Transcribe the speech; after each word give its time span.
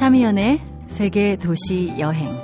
차미연의 0.00 0.62
세계 0.88 1.36
도시 1.36 1.94
여행. 1.98 2.34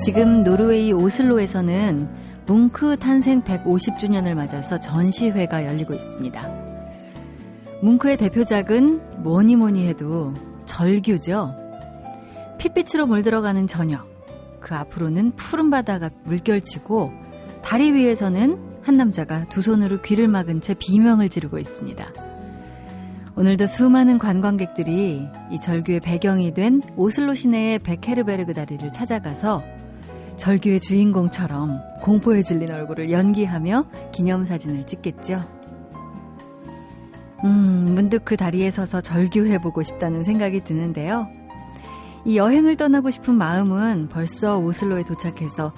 지금 0.00 0.44
노르웨이 0.44 0.92
오슬로에서는 0.92 2.08
뭉크 2.46 2.98
탄생 2.98 3.42
150주년을 3.42 4.34
맞아서 4.34 4.78
전시회가 4.78 5.66
열리고 5.66 5.94
있습니다. 5.94 6.48
뭉크의 7.82 8.18
대표작은 8.18 9.24
뭐니 9.24 9.56
뭐니 9.56 9.88
해도 9.88 10.32
절규죠. 10.66 11.56
핏빛으로 12.58 13.08
물들어가는 13.08 13.66
저녁. 13.66 14.06
그 14.60 14.76
앞으로는 14.76 15.32
푸른 15.32 15.70
바다가 15.70 16.10
물결치고 16.22 17.12
다리 17.62 17.90
위에서는 17.90 18.73
한 18.84 18.98
남자가 18.98 19.46
두 19.48 19.62
손으로 19.62 20.02
귀를 20.02 20.28
막은 20.28 20.60
채 20.60 20.74
비명을 20.74 21.30
지르고 21.30 21.58
있습니다. 21.58 22.06
오늘도 23.34 23.66
수많은 23.66 24.18
관광객들이 24.18 25.26
이 25.50 25.60
절규의 25.60 26.00
배경이 26.00 26.52
된 26.54 26.82
오슬로 26.94 27.34
시내의 27.34 27.80
베케르베르그 27.80 28.52
다리를 28.52 28.92
찾아가서 28.92 29.62
절규의 30.36 30.80
주인공처럼 30.80 31.80
공포에 32.02 32.42
질린 32.42 32.70
얼굴을 32.70 33.10
연기하며 33.10 33.86
기념사진을 34.12 34.86
찍겠죠. 34.86 35.40
음, 37.44 37.92
문득 37.94 38.24
그 38.24 38.36
다리에 38.36 38.70
서서 38.70 39.00
절규해보고 39.00 39.82
싶다는 39.82 40.24
생각이 40.24 40.62
드는데요. 40.62 41.26
이 42.24 42.36
여행을 42.36 42.76
떠나고 42.76 43.10
싶은 43.10 43.34
마음은 43.34 44.08
벌써 44.10 44.58
오슬로에 44.58 45.04
도착해서 45.04 45.72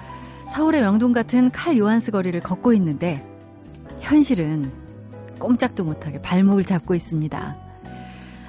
서울의 0.48 0.80
명동 0.80 1.12
같은 1.12 1.50
칼 1.50 1.76
요한스 1.76 2.10
거리를 2.10 2.38
걷고 2.40 2.72
있는데 2.74 3.24
현실은 4.00 4.70
꼼짝도 5.38 5.84
못하게 5.84 6.20
발목을 6.22 6.64
잡고 6.64 6.94
있습니다. 6.94 7.56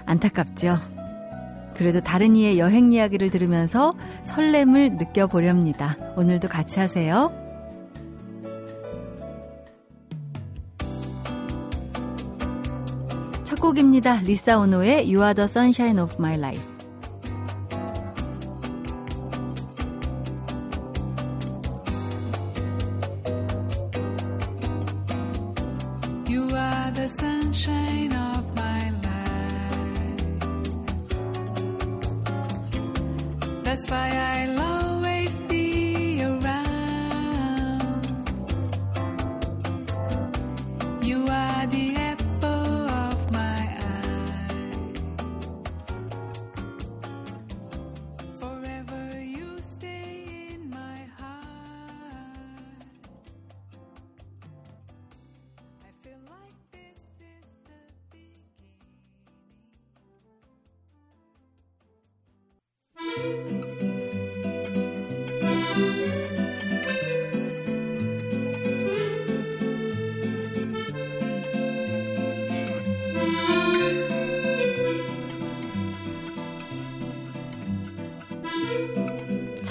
안타깝죠? 0.06 0.80
그래도 1.76 2.00
다른 2.00 2.36
이의 2.36 2.58
여행 2.58 2.92
이야기를 2.92 3.30
들으면서 3.30 3.94
설렘을 4.24 4.98
느껴보렵니다. 4.98 5.98
오늘도 6.16 6.48
같이 6.48 6.80
하세요. 6.80 7.32
첫 13.44 13.60
곡입니다. 13.62 14.22
리사 14.22 14.58
오노의 14.58 15.14
You 15.14 15.22
are 15.22 15.34
the 15.34 15.46
sunshine 15.46 16.02
of 16.02 16.16
my 16.20 16.36
life. 16.36 16.77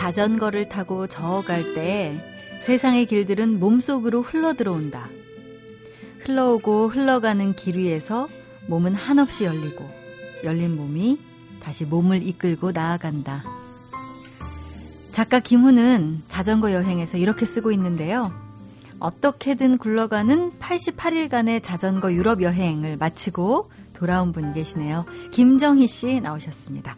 자전거를 0.06 0.68
타고 0.68 1.08
저어갈 1.08 1.74
때 1.74 2.16
세상의 2.60 3.06
길들은 3.06 3.58
몸속으로 3.58 4.22
흘러 4.22 4.54
들어온다. 4.54 5.08
흘러오고 6.20 6.90
흘러가는 6.90 7.52
길 7.56 7.76
위에서 7.76 8.28
몸은 8.68 8.94
한없이 8.94 9.46
열리고 9.46 9.84
열린 10.44 10.76
몸이 10.76 11.18
다시 11.60 11.84
몸을 11.84 12.22
이끌고 12.22 12.70
나아간다. 12.70 13.42
작가 15.10 15.40
김훈은 15.40 16.22
자전거 16.28 16.72
여행에서 16.72 17.18
이렇게 17.18 17.44
쓰고 17.44 17.72
있는데요. 17.72 18.32
어떻게든 19.00 19.78
굴러가는 19.78 20.52
88일간의 20.60 21.64
자전거 21.64 22.12
유럽 22.12 22.42
여행을 22.42 22.96
마치고 22.96 23.68
돌아온 23.92 24.30
분이 24.30 24.54
계시네요. 24.54 25.04
김정희 25.32 25.88
씨 25.88 26.20
나오셨습니다. 26.20 26.96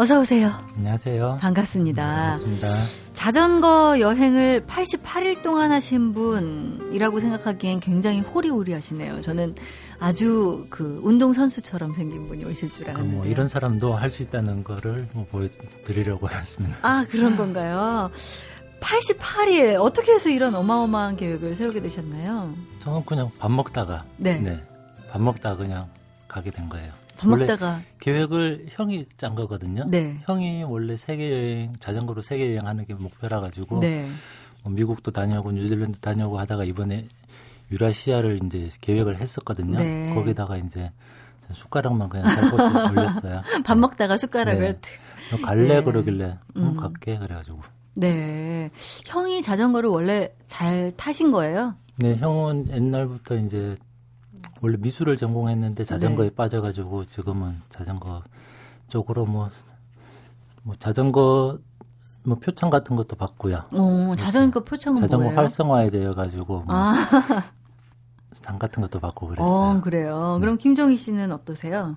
어서 0.00 0.20
오세요. 0.20 0.52
안녕하세요. 0.76 1.38
반갑습니다. 1.40 2.02
반갑습니다. 2.38 2.68
자전거 3.14 3.98
여행을 3.98 4.64
88일 4.64 5.42
동안 5.42 5.72
하신 5.72 6.14
분이라고 6.14 7.18
생각하기엔 7.18 7.80
굉장히 7.80 8.20
호리호리하시네요. 8.20 9.22
저는 9.22 9.56
아주 9.98 10.66
그 10.70 11.00
운동 11.02 11.32
선수처럼 11.32 11.94
생긴 11.94 12.28
분이 12.28 12.44
오실 12.44 12.72
줄 12.72 12.88
알았는데. 12.90 13.16
뭐 13.16 13.26
이런 13.26 13.48
사람도 13.48 13.94
할 13.94 14.08
수 14.08 14.22
있다는 14.22 14.62
거를 14.62 15.08
뭐 15.14 15.26
보여드리려고 15.32 16.30
했습니다. 16.30 16.76
아 16.82 17.04
그런 17.10 17.36
건가요? 17.36 18.10
88일 18.80 19.80
어떻게 19.80 20.12
해서 20.12 20.28
이런 20.28 20.54
어마어마한 20.54 21.16
계획을 21.16 21.56
세우게 21.56 21.82
되셨나요? 21.82 22.54
저는 22.84 23.04
그냥 23.04 23.30
밥 23.40 23.50
먹다가 23.50 24.04
네, 24.16 24.38
네 24.38 24.62
밥 25.10 25.20
먹다가 25.22 25.56
그냥 25.56 25.88
가게 26.28 26.50
된 26.52 26.68
거예요. 26.68 26.92
밥 27.18 27.28
먹다가 27.28 27.82
계획을 28.00 28.68
형이 28.70 29.06
짠 29.16 29.34
거거든요. 29.34 29.84
네. 29.88 30.14
형이 30.26 30.62
원래 30.64 30.96
세계 30.96 31.32
여행 31.32 31.72
자전거로 31.80 32.22
세계 32.22 32.50
여행하는 32.50 32.86
게 32.86 32.94
목표라 32.94 33.40
가지고 33.40 33.80
네. 33.80 34.08
뭐 34.62 34.72
미국도 34.72 35.10
다녀오고 35.10 35.52
뉴질랜드 35.52 35.98
다녀오고 35.98 36.38
하다가 36.38 36.64
이번에 36.64 37.06
유라시아를 37.72 38.40
이제 38.44 38.70
계획을 38.80 39.20
했었거든요. 39.20 39.78
네. 39.78 40.14
거기다가 40.14 40.56
이제 40.56 40.90
숟가락만 41.52 42.08
그냥 42.08 42.30
살포시 42.30 42.62
올렸어요. 42.92 43.42
밥 43.64 43.76
먹다가 43.76 44.16
숟가락을 44.16 44.78
네. 44.80 45.40
갈래 45.42 45.74
네. 45.76 45.82
그러길래 45.82 46.38
음, 46.56 46.62
음. 46.62 46.76
갈게 46.76 47.18
그래가지고. 47.18 47.60
네. 47.96 48.70
형이 49.06 49.42
자전거를 49.42 49.90
원래 49.90 50.32
잘 50.46 50.92
타신 50.96 51.32
거예요? 51.32 51.74
네, 51.96 52.14
형은 52.16 52.68
옛날부터 52.70 53.36
이제 53.38 53.76
원래 54.60 54.76
미술을 54.78 55.16
전공했는데 55.16 55.84
자전거에 55.84 56.28
네. 56.28 56.34
빠져가지고 56.34 57.06
지금은 57.06 57.60
자전거 57.70 58.22
쪽으로 58.88 59.26
뭐, 59.26 59.50
뭐 60.62 60.74
자전거 60.78 61.58
뭐 62.24 62.38
표창 62.38 62.70
같은 62.70 62.96
것도 62.96 63.16
받고요. 63.16 63.64
오, 63.72 64.14
자전거 64.16 64.64
표창은 64.64 65.00
자전거 65.02 65.24
뭐예요? 65.24 65.38
활성화에 65.38 65.90
되어 65.90 66.14
가지고 66.14 66.62
뭐 66.66 66.66
아. 66.68 66.94
상 68.32 68.58
같은 68.58 68.82
것도 68.82 69.00
받고 69.00 69.28
그랬어요. 69.28 69.46
어, 69.46 69.80
그래요. 69.80 70.36
네. 70.38 70.40
그럼 70.40 70.58
김정희 70.58 70.96
씨는 70.96 71.32
어떠세요? 71.32 71.96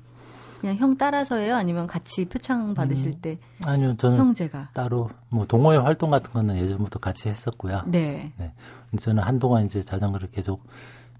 그냥 0.59 0.75
형 0.77 0.95
따라서예요? 0.95 1.55
아니면 1.55 1.87
같이 1.87 2.25
표창 2.25 2.75
받으실 2.75 3.07
음, 3.07 3.21
때? 3.21 3.37
아니요, 3.65 3.97
저는 3.97 4.17
형제가 4.17 4.69
따로 4.73 5.09
뭐 5.29 5.47
동호회 5.47 5.77
활동 5.77 6.11
같은 6.11 6.31
거는 6.31 6.57
예전부터 6.57 6.99
같이 6.99 7.29
했었고요. 7.29 7.83
네. 7.87 8.31
네. 8.37 8.53
저는 8.99 9.23
한동안 9.23 9.65
이제 9.65 9.81
자전거를 9.81 10.29
계속 10.29 10.63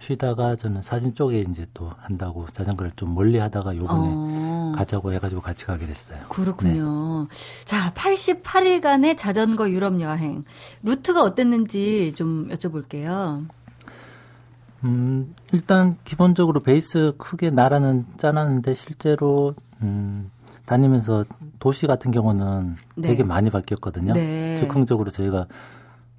쉬다가 0.02 0.56
저는 0.56 0.82
사진 0.82 1.14
쪽에 1.14 1.42
이제 1.42 1.68
또 1.76 1.92
한다고 2.00 2.48
자전거를 2.52 2.92
좀 2.96 3.14
멀리 3.14 3.38
하다가 3.38 3.78
요번에 3.78 4.10
어. 4.12 4.74
가자고 4.76 5.14
해가지고 5.14 5.42
같이 5.42 5.66
가게 5.66 5.86
됐어요. 5.86 6.20
그렇군요. 6.28 7.28
네. 7.30 7.66
자, 7.66 7.94
88일간의 7.94 9.16
자전거 9.16 9.70
유럽 9.70 10.02
여행. 10.02 10.44
루트가 10.82 11.22
어땠는지 11.22 12.14
좀 12.16 12.50
여쭤볼게요. 12.50 13.46
음, 14.84 15.36
일단 15.52 15.98
기본적으로 16.04 16.62
베이스 16.62 17.14
크게 17.20 17.52
나라는 17.52 18.08
짜놨는데 18.18 18.74
실제로, 18.74 19.54
음, 19.84 20.32
다니면서 20.66 21.26
도시 21.60 21.86
같은 21.86 22.10
경우는 22.10 22.78
네. 22.96 23.10
되게 23.10 23.24
많이 23.24 23.52
바뀌었거든요. 23.52 24.14
네. 24.14 24.58
즉흥적으로 24.58 25.12
저희가 25.12 25.46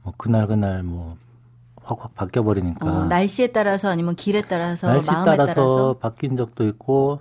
뭐 0.04 0.12
그날 0.16 0.46
그날 0.46 0.84
뭐 0.84 1.16
확확 1.82 2.14
바뀌어 2.14 2.42
버리니까 2.42 2.86
어, 2.86 3.04
날씨에 3.06 3.48
따라서 3.48 3.88
아니면 3.88 4.14
길에 4.14 4.42
따라서 4.42 4.86
날씨 4.86 5.10
마음에 5.10 5.24
따라서, 5.24 5.54
따라서 5.54 5.96
바뀐 5.98 6.36
적도 6.36 6.66
있고 6.66 7.20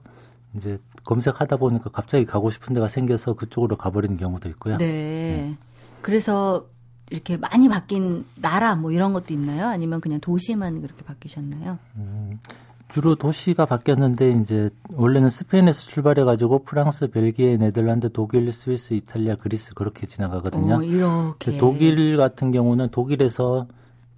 이제 0.56 0.80
검색하다 1.04 1.58
보니까 1.58 1.90
갑자기 1.90 2.26
가고 2.26 2.52
싶은 2.52 2.74
데가 2.74 2.88
생겨서 2.88 3.34
그쪽으로 3.34 3.76
가버리는 3.78 4.18
경우도 4.18 4.50
있고요. 4.50 4.78
네. 4.78 4.86
네. 4.86 5.58
그래서 6.02 6.66
이렇게 7.10 7.38
많이 7.38 7.68
바뀐 7.68 8.26
나라 8.36 8.76
뭐 8.76 8.92
이런 8.92 9.14
것도 9.14 9.34
있나요? 9.34 9.68
아니면 9.68 10.00
그냥 10.00 10.20
도시만 10.20 10.82
그렇게 10.82 11.04
바뀌셨나요? 11.04 11.78
음, 11.98 12.40
주로 12.88 13.16
도시가 13.16 13.66
바뀌었는데 13.66 14.32
이제 14.42 14.70
원래는 14.94 15.30
스페인에서 15.30 15.90
출발해 15.90 16.24
가지고 16.24 16.64
프랑스, 16.64 17.10
벨기에, 17.10 17.58
네덜란드, 17.58 18.12
독일, 18.12 18.52
스위스, 18.54 18.94
이탈리아, 18.94 19.36
그리스 19.36 19.74
그렇게 19.74 20.08
지나가거든요. 20.08 20.76
어, 20.76 20.84
이렇게. 20.84 21.58
독일 21.58 22.16
같은 22.18 22.52
경우는 22.52 22.90
독일에서 22.90 23.68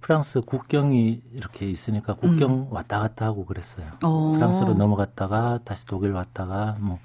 프랑스 0.04 0.42
국경이 0.42 1.22
이렇게 1.32 1.64
있으니까 1.70 2.12
국경 2.12 2.50
음. 2.52 2.66
왔다 2.68 2.98
갔다 3.00 3.24
하고 3.24 3.46
그랬어요. 3.46 3.86
어. 4.04 4.32
프랑스로 4.34 4.74
넘어갔다가 4.74 5.60
다시 5.64 5.86
독일 5.86 6.12
왔다가 6.12 6.76
뭐 6.78 6.98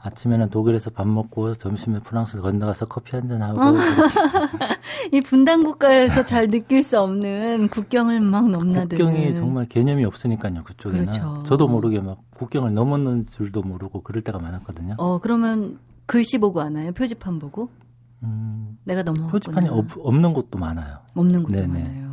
아침에는 0.00 0.50
독일에서 0.50 0.90
밥 0.90 1.06
먹고 1.06 1.54
점심에 1.54 2.00
프랑스 2.00 2.40
건너가서 2.40 2.86
커피 2.86 3.14
한 3.14 3.28
잔 3.28 3.42
하고 3.42 3.60
어. 3.60 3.74
이 5.12 5.20
분단 5.20 5.62
국가에서 5.62 6.24
잘 6.24 6.48
느낄 6.48 6.82
수 6.82 7.00
없는 7.00 7.68
국경을 7.68 8.20
막 8.20 8.48
넘나드는 8.50 8.88
국경이 8.88 9.32
정말 9.36 9.66
개념이 9.66 10.04
없으니까요 10.04 10.64
그쪽에는 10.64 11.04
그렇죠. 11.04 11.44
저도 11.46 11.68
모르게 11.68 12.00
막 12.00 12.18
국경을 12.34 12.74
넘었는 12.74 13.26
줄도 13.28 13.62
모르고 13.62 14.02
그럴 14.02 14.22
때가 14.22 14.40
많았거든요. 14.40 14.96
어 14.98 15.18
그러면 15.18 15.78
글씨 16.06 16.38
보고 16.38 16.60
하나요? 16.60 16.90
표지판 16.90 17.38
보고? 17.38 17.70
음, 18.24 18.78
내가 18.82 19.04
넘어 19.04 19.28
표지판이 19.28 19.68
없, 19.68 19.86
없는 19.96 20.32
곳도 20.32 20.58
많아요. 20.58 20.98
없는 21.14 21.44
곳도 21.44 21.54
네네. 21.56 21.68
많아요. 21.68 22.05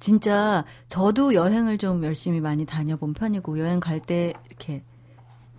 진짜 0.00 0.64
저도 0.88 1.34
여행을 1.34 1.78
좀 1.78 2.02
열심히 2.04 2.40
많이 2.40 2.66
다녀본 2.66 3.14
편이고 3.14 3.58
여행 3.58 3.78
갈 3.80 4.00
때 4.00 4.32
이렇게 4.48 4.82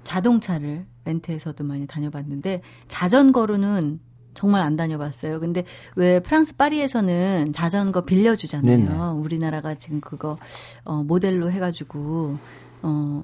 자동차를 0.03 0.85
렌트해서도 1.05 1.63
많이 1.63 1.85
다녀봤는데 1.85 2.59
자전거로는 2.87 3.99
정말 4.33 4.61
안 4.61 4.75
다녀봤어요. 4.75 5.39
근데 5.39 5.63
왜 5.95 6.19
프랑스 6.21 6.55
파리에서는 6.55 7.53
자전거 7.53 8.01
빌려주잖아요. 8.01 8.77
네네. 8.77 9.19
우리나라가 9.19 9.75
지금 9.75 10.01
그거 10.01 10.37
어 10.85 11.03
모델로 11.03 11.51
해가지고 11.51 12.37
어. 12.81 13.23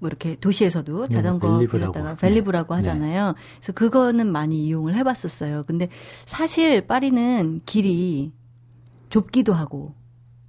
뭐 0.00 0.06
이렇게 0.06 0.36
도시에서도 0.36 1.08
자전거 1.08 1.58
빌렸다가 1.58 2.14
벨리브라고 2.14 2.72
네. 2.72 2.76
하잖아요. 2.76 3.34
그래서 3.56 3.72
그거는 3.72 4.30
많이 4.30 4.64
이용을 4.64 4.94
해봤었어요. 4.94 5.64
근데 5.66 5.88
사실 6.24 6.86
파리는 6.86 7.62
길이 7.66 8.32
좁기도 9.10 9.54
하고 9.54 9.96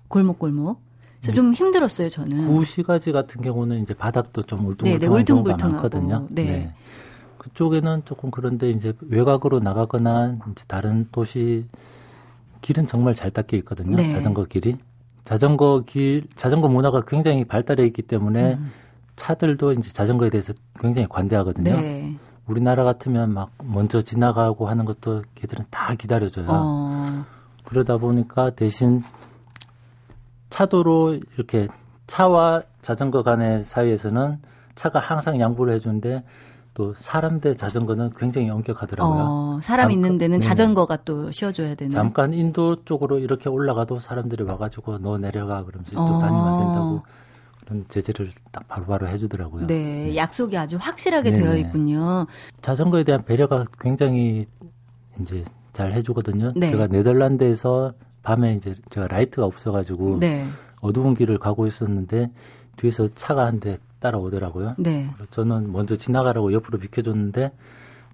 골목골목 0.10 0.80
그래서 1.22 1.36
좀 1.36 1.54
힘들었어요, 1.54 2.10
저는. 2.10 2.48
구시가지 2.48 3.12
같은 3.12 3.42
경우는 3.42 3.82
이제 3.82 3.94
바닥도 3.94 4.44
좀 4.44 4.66
울퉁불퉁한 4.68 5.00
네, 5.00 5.08
네, 5.08 5.24
경우가 5.24 5.58
많거든요. 5.58 6.28
네. 6.30 6.44
네. 6.44 6.74
그쪽에는 7.38 8.04
조금 8.06 8.32
그런데 8.32 8.70
이제 8.70 8.94
외곽으로 9.02 9.60
나가거나 9.60 10.38
이제 10.52 10.64
다른 10.68 11.08
도시 11.12 11.66
길은 12.62 12.88
정말 12.88 13.16
잘 13.16 13.32
닦여 13.32 13.58
있거든요. 13.60 13.96
네. 13.96 14.10
자전거 14.10 14.46
길이. 14.46 14.78
자전거 15.24 15.84
길, 15.86 16.24
자전거 16.36 16.70
문화가 16.70 17.04
굉장히 17.06 17.46
발달해 17.46 17.86
있기 17.86 18.02
때문에 18.02 18.56
음. 18.56 18.72
차들도 19.16 19.74
이제 19.74 19.92
자전거에 19.92 20.30
대해서 20.30 20.54
굉장히 20.80 21.08
관대하거든요. 21.08 21.80
네. 21.80 22.16
우리나라 22.48 22.84
같으면 22.84 23.34
막 23.34 23.52
먼저 23.64 24.02
지나가고 24.02 24.68
하는 24.68 24.86
것도 24.86 25.24
걔들은 25.36 25.66
다 25.70 25.94
기다려줘요. 25.96 26.48
어. 26.50 27.26
그러다 27.64 27.98
보니까 27.98 28.50
대신 28.52 29.04
차도로 30.50 31.20
이렇게 31.36 31.68
차와 32.08 32.64
자전거 32.82 33.24
간의 33.24 33.64
사이에서는 33.64 34.40
차가 34.76 35.00
항상 35.00 35.40
양보를 35.40 35.74
해주는데 35.76 36.24
또 36.74 36.94
사람 36.98 37.42
대 37.42 37.54
자전거는 37.54 38.12
굉장히 38.18 38.50
엄격하더라고요. 38.50 39.26
어, 39.28 39.60
사람 39.62 39.90
잠깐, 39.90 39.92
있는 39.92 40.18
데는 40.18 40.40
네. 40.40 40.48
자전거가 40.48 40.98
네. 40.98 41.02
또 41.06 41.32
쉬어줘야 41.32 41.76
되는. 41.76 41.92
잠깐 41.92 42.34
인도 42.34 42.84
쪽으로 42.86 43.20
이렇게 43.20 43.50
올라가도 43.50 44.00
사람들이 44.00 44.44
와가지고 44.44 45.00
너 45.00 45.18
내려가 45.18 45.64
그러면서 45.66 46.02
어. 46.02 46.06
또 46.06 46.20
다니면 46.20 46.48
안 46.48 46.60
된다고 46.60 47.02
그런 47.66 47.86
제재를 47.90 48.32
딱 48.52 48.68
바로바로 48.68 49.08
해주더라고요. 49.10 49.68
네, 49.68 49.76
네. 49.76 50.16
약속이 50.16 50.58
아주 50.58 50.78
확실하게 50.80 51.32
네네. 51.32 51.44
되어 51.44 51.58
있군요. 51.58 52.28
자전거에 52.62 53.04
대한 53.04 53.26
배려가 53.26 53.66
굉장히 53.80 54.48
이제 55.20 55.44
잘 55.74 55.92
해주거든요. 55.92 56.54
네. 56.56 56.72
제가 56.72 56.88
네덜란드에서 56.88 57.94
밤에 58.30 58.54
이제 58.54 58.76
제가 58.92 59.08
라이트가 59.08 59.44
없어가지고 59.48 60.18
네. 60.20 60.46
어두운 60.82 61.16
길을 61.16 61.40
가고 61.40 61.66
있었는데 61.66 62.30
뒤에서 62.78 63.10
차가 63.16 63.46
한 63.48 63.60
대 63.60 63.78
따라오더라고요. 64.00 64.76
네. 64.78 65.10
저는 65.32 65.72
먼저 65.74 65.96
지나가라고 65.96 66.54
옆으로 66.54 66.78
비켜줬는데 66.78 67.52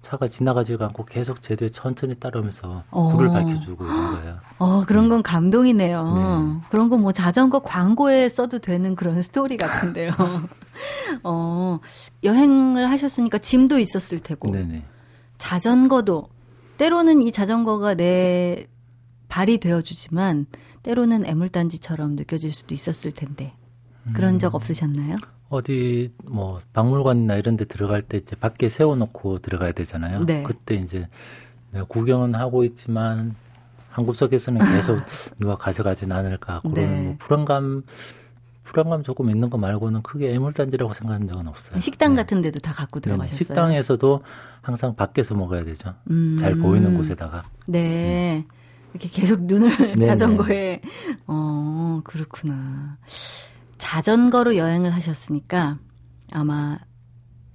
차가 0.00 0.26
지나가지가 0.26 0.86
않고 0.86 1.04
계속 1.04 1.42
제 1.42 1.54
뒤에 1.54 1.68
천천히 1.68 2.14
따라오면서 2.14 2.82
어. 2.90 3.08
불을 3.10 3.28
밝혀주고 3.28 3.84
있는 3.84 4.10
거예요. 4.14 4.38
어, 4.58 4.80
그런 4.86 5.04
네. 5.04 5.10
건 5.10 5.22
감동이네요. 5.22 6.04
네. 6.04 6.66
그런 6.70 6.88
건 6.88 7.00
뭐 7.02 7.12
자전거 7.12 7.58
광고에 7.60 8.28
써도 8.30 8.58
되는 8.58 8.96
그런 8.96 9.20
스토리 9.20 9.56
같은데요. 9.58 10.10
어, 11.24 11.78
여행을 12.24 12.88
하셨으니까 12.90 13.36
짐도 13.38 13.78
있었을 13.78 14.20
테고. 14.20 14.50
네네. 14.50 14.82
자전거도 15.38 16.28
때로는 16.78 17.20
이 17.22 17.30
자전거가 17.32 17.94
내 17.94 18.66
발이 19.28 19.58
되어주지만 19.58 20.46
때로는 20.82 21.24
애물단지처럼 21.26 22.16
느껴질 22.16 22.52
수도 22.52 22.74
있었을 22.74 23.12
텐데 23.12 23.52
그런 24.14 24.34
음. 24.34 24.38
적 24.38 24.54
없으셨나요? 24.54 25.16
어디 25.48 26.12
뭐 26.24 26.60
박물관이나 26.72 27.36
이런 27.36 27.56
데 27.56 27.64
들어갈 27.64 28.02
때 28.02 28.18
이제 28.18 28.36
밖에 28.36 28.68
세워놓고 28.68 29.40
들어가야 29.40 29.72
되잖아요. 29.72 30.24
네. 30.24 30.42
그때 30.42 30.74
이제 30.74 31.08
내가 31.72 31.84
구경은 31.86 32.34
하고 32.34 32.64
있지만 32.64 33.34
한 33.90 34.04
구석에서는 34.04 34.60
계속 34.60 34.98
누가 35.38 35.56
가져가진 35.56 36.12
않을까 36.12 36.60
그런 36.60 36.74
네. 36.74 37.02
뭐 37.02 37.16
불안감 37.18 37.82
불안감 38.64 39.02
조금 39.04 39.30
있는 39.30 39.48
거 39.48 39.58
말고는 39.58 40.02
크게 40.02 40.34
애물단지라고 40.34 40.92
생각한 40.92 41.28
적은 41.28 41.46
없어요. 41.46 41.80
식당 41.80 42.14
네. 42.14 42.22
같은 42.22 42.42
데도 42.42 42.58
다 42.58 42.72
갖고 42.72 42.98
네, 42.98 43.04
들어가셨어요? 43.10 43.38
식당에서도 43.38 44.22
항상 44.60 44.96
밖에서 44.96 45.34
먹어야 45.36 45.64
되죠. 45.64 45.94
음. 46.10 46.36
잘 46.38 46.56
보이는 46.56 46.96
곳에다가. 46.96 47.44
네. 47.68 48.44
음. 48.44 48.56
이렇게 48.96 49.08
계속 49.08 49.42
눈을. 49.44 49.70
자전거에 50.04 50.80
어 51.26 52.00
그렇구나. 52.04 52.96
자전거로 53.78 54.56
여행을 54.56 54.90
하셨으니까 54.94 55.78
아마 56.32 56.78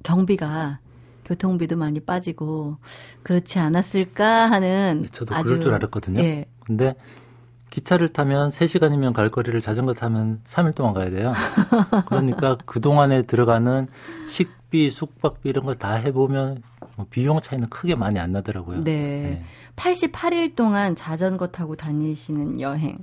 경비가 0.04 0.80
교통비도 1.25 1.77
많이 1.77 2.00
빠지고 2.00 2.77
그렇지 3.24 3.60
않았을까 3.60 4.51
하는 4.51 5.06
저도 5.12 5.34
아주, 5.36 5.46
그럴 5.46 5.62
줄 5.62 5.74
알았거든요. 5.74 6.20
예. 6.22 6.46
근데 6.66 6.96
기차를 7.70 8.10
타면 8.10 8.50
3시간이면 8.50 9.13
갈 9.13 9.30
거리를 9.30 9.60
자전거 9.62 9.94
타면 9.94 10.42
3일 10.46 10.75
동안 10.75 10.94
가야 10.94 11.10
돼요. 11.10 11.32
그러니까 12.08 12.58
그동안에 12.66 13.22
들어가는 13.24 13.88
식비, 14.27 14.89
숙박비 14.89 15.50
이런 15.50 15.66
걸 15.66 15.75
다 15.75 15.94
해보면 15.94 16.56
뭐 16.56 16.71
비용 17.10 17.41
차이는 17.41 17.70
크게 17.70 17.96
많이 17.96 18.20
안 18.20 18.31
나더라고요. 18.31 18.84
네. 18.84 19.31
네. 19.31 19.43
88일 19.75 20.55
동안 20.55 20.96
자전거 20.96 21.48
타고 21.48 21.75
다니시는 21.75 22.62
여행. 22.62 22.98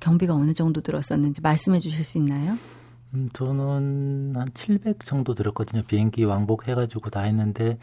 경비가 0.00 0.34
어느 0.34 0.54
정도 0.54 0.80
들었었는지 0.80 1.40
말씀해 1.40 1.78
주실 1.78 2.04
수 2.04 2.18
있나요? 2.18 2.56
음, 3.14 3.28
저는 3.32 4.34
한 4.36 4.50
700 4.54 5.04
정도 5.04 5.34
들었거든요. 5.34 5.82
비행기 5.82 6.24
왕복 6.24 6.68
해가지고 6.68 7.10
다 7.10 7.20
했는데, 7.20 7.78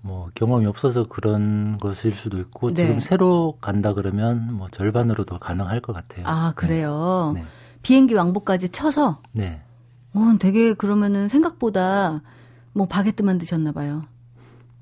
뭐, 0.00 0.28
경험이 0.34 0.66
없어서 0.66 1.06
그런 1.08 1.78
것일 1.78 2.14
수도 2.14 2.38
있고, 2.38 2.68
네. 2.68 2.74
지금 2.74 3.00
새로 3.00 3.58
간다 3.60 3.92
그러면 3.92 4.54
뭐 4.54 4.68
절반으로도 4.68 5.38
가능할 5.38 5.80
것 5.80 5.92
같아요. 5.92 6.24
아, 6.26 6.52
그래요? 6.56 7.32
네. 7.34 7.42
네. 7.42 7.46
비행기 7.82 8.14
왕복까지 8.14 8.70
쳐서? 8.70 9.20
네. 9.32 9.60
어, 10.14 10.36
되게 10.40 10.72
그러면은 10.72 11.28
생각보다 11.28 12.22
뭐 12.72 12.86
바게트만 12.86 13.38
드셨나 13.38 13.72
봐요. 13.72 14.02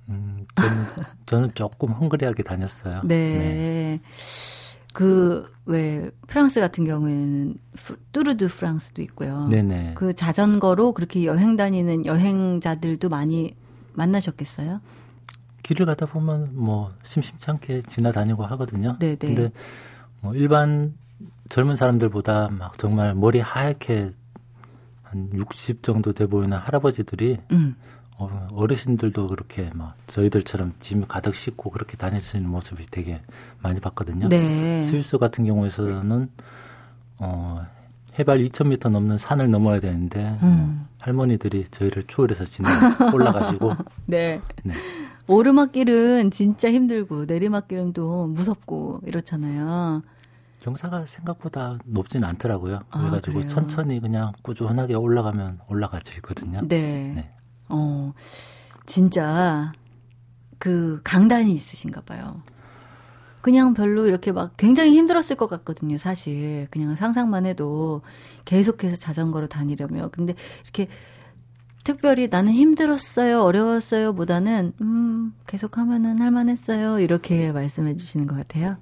음, 0.09 0.47
저는, 0.55 0.87
저는 1.27 1.55
조금 1.55 1.93
헝그리하게 1.93 2.43
다녔어요. 2.43 3.03
네. 3.05 3.39
네. 3.39 4.01
그, 4.93 5.43
왜, 5.67 6.11
프랑스 6.29 6.61
같은 6.61 6.85
경우에는 6.85 7.57
뚜르드 8.13 8.49
프랑스도 8.49 9.03
있고요. 9.03 9.49
네네. 9.49 9.95
그 9.97 10.13
자전거로 10.13 10.93
그렇게 10.93 11.25
여행 11.25 11.57
다니는 11.57 12.07
여행자들도 12.07 13.09
많이 13.09 13.57
만나셨겠어요? 13.95 14.81
길을 15.65 15.87
가다 15.87 16.07
보면 16.07 16.51
뭐 16.55 16.91
심심치 17.03 17.51
않게 17.51 17.83
지나다니고 17.89 18.45
하거든요. 18.45 18.97
네네. 18.99 19.17
근데 19.17 19.51
뭐 20.21 20.35
일반 20.35 20.95
젊은 21.49 21.75
사람들보다 21.75 22.51
막 22.51 22.79
정말 22.79 23.15
머리 23.15 23.41
하얗게 23.41 24.13
한 25.03 25.31
60 25.33 25.83
정도 25.83 26.13
돼 26.13 26.27
보이는 26.27 26.57
할아버지들이 26.57 27.39
음. 27.53 27.77
어, 28.17 28.49
어르신들도 28.53 29.29
그렇게 29.29 29.71
막 29.75 29.97
저희들처럼 30.07 30.75
짐 30.81 31.07
가득 31.07 31.35
싣고 31.35 31.71
그렇게 31.71 31.97
다니시는 31.97 32.49
모습이 32.49 32.87
되게 32.91 33.21
많이 33.61 33.81
봤거든요. 33.81 34.29
네. 34.29 34.83
스위스 34.85 35.19
같은 35.19 35.45
경우에서는 35.45 36.31
어, 37.19 37.67
해발 38.19 38.39
2,000m 38.45 38.91
넘는 38.91 39.19
산을 39.19 39.51
넘어야 39.51 39.81
되는데 39.81 40.39
음. 40.43 40.87
할머니들이 41.01 41.67
저희를 41.71 42.05
추월해서 42.07 42.45
지나 42.45 42.69
올라가시고 43.13 43.73
네. 44.07 44.41
네. 44.63 44.75
오르막길은 45.27 46.31
진짜 46.31 46.71
힘들고 46.71 47.25
내리막길은 47.25 47.93
또 47.95 48.27
무섭고 48.29 49.01
이렇잖아요. 49.07 50.03
경사가 50.61 51.05
생각보다 51.07 51.79
높지는 51.85 52.27
않더라고요. 52.29 52.81
아, 52.91 52.99
그래가지고 52.99 53.41
아, 53.41 53.47
천천히 53.47 54.01
그냥 54.01 54.33
꾸준하게 54.43 54.95
올라가면 54.95 55.61
올라가져 55.69 56.15
있거든요. 56.15 56.61
네. 56.63 57.13
네. 57.15 57.31
어, 57.69 58.13
진짜 58.87 59.73
그 60.59 61.01
강단이 61.05 61.53
있으신가 61.55 62.03
봐요. 62.03 62.43
그냥 63.41 63.75
별로 63.75 64.07
이렇게 64.07 64.33
막 64.33 64.57
굉장히 64.57 64.97
힘들었을 64.97 65.37
것 65.37 65.49
같거든요, 65.51 65.99
사실. 65.99 66.67
그냥 66.71 66.97
상상만 66.97 67.45
해도 67.45 68.01
계속해서 68.47 68.97
자전거로 68.97 69.49
다니려면. 69.49 70.11
근데 70.11 70.35
이렇게 70.63 70.89
특별히 71.85 72.29
나는 72.29 72.53
힘들었어요, 72.55 73.43
어려웠어요 73.43 74.15
보다는, 74.15 74.73
음, 74.81 75.35
계속 75.47 75.77
하면은 75.77 76.19
할만했어요. 76.21 77.01
이렇게 77.01 77.53
말씀해 77.53 77.97
주시는 77.97 78.27
것 78.27 78.35
같아요. 78.37 78.79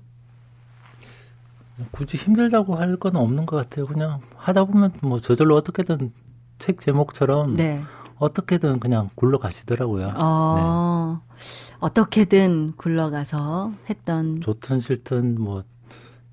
굳이 1.91 2.17
힘들다고 2.17 2.77
할 2.77 2.97
건 2.97 3.17
없는 3.17 3.47
것 3.47 3.57
같아요. 3.57 3.87
그냥 3.87 4.21
하다 4.37 4.65
보면 4.65 4.93
뭐 5.03 5.19
저절로 5.21 5.57
어떻게든 5.57 6.13
책 6.61 6.81
제목처럼 6.81 7.57
네. 7.57 7.83
어떻게든 8.23 8.79
그냥 8.79 9.11
굴러가시더라고요. 9.17 10.13
어, 10.17 11.21
네. 11.35 11.37
어떻게든 11.81 12.75
굴러가서 12.77 13.73
했던. 13.91 14.41
좋든 14.41 14.79
싫든 14.81 15.41
뭐 15.41 15.65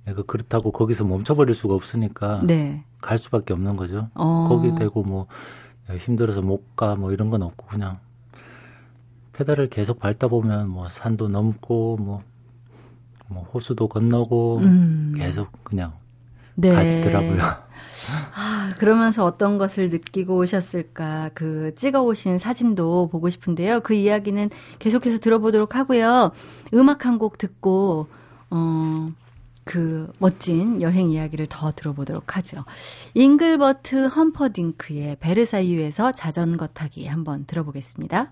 내가 0.06 0.22
그렇다고 0.24 0.72
거기서 0.72 1.04
멈춰버릴 1.04 1.56
수가 1.56 1.74
없으니까 1.74 2.42
네. 2.46 2.84
갈 3.02 3.18
수밖에 3.18 3.54
없는 3.54 3.76
거죠. 3.76 4.10
어. 4.14 4.46
거기 4.50 4.74
되고 4.76 5.02
뭐 5.04 5.26
힘들어서 5.98 6.42
못 6.44 6.76
가 6.76 6.96
뭐 6.96 7.12
이런 7.12 7.32
건 7.32 7.42
없고 7.42 7.66
그냥 7.68 7.98
페달을 9.34 9.70
계속 9.70 10.00
밟다 10.00 10.28
보면 10.28 10.70
뭐 10.70 10.90
산도 10.90 11.28
넘고 11.30 11.98
뭐, 11.98 12.22
뭐 13.28 13.44
호수도 13.54 13.88
건너고 13.88 14.60
음. 14.60 15.14
계속 15.18 15.48
그냥 15.64 15.94
네. 16.56 16.72
가지더라고요. 16.74 17.69
아, 18.36 18.74
그러면서 18.78 19.26
어떤 19.26 19.58
것을 19.58 19.90
느끼고 19.90 20.38
오셨을까, 20.38 21.32
그, 21.34 21.74
찍어 21.76 22.02
오신 22.04 22.38
사진도 22.38 23.10
보고 23.12 23.30
싶은데요. 23.30 23.82
그 23.82 23.94
이야기는 23.94 24.50
계속해서 24.80 25.20
들어보도록 25.20 25.76
하고요. 25.76 26.32
음악 26.74 27.06
한 27.06 27.18
곡 27.20 27.38
듣고, 27.38 28.06
어, 28.50 29.12
그 29.66 30.12
멋진 30.18 30.82
여행 30.82 31.12
이야기를 31.12 31.48
더 31.50 31.72
들어보도록 31.72 32.38
하죠. 32.38 32.66
잉글버트 33.14 34.08
험퍼딩크의 34.08 35.18
베르사유에서 35.20 36.14
자전거 36.14 36.66
타기 36.68 37.06
한번 37.08 37.46
들어보겠습니다. 37.46 38.32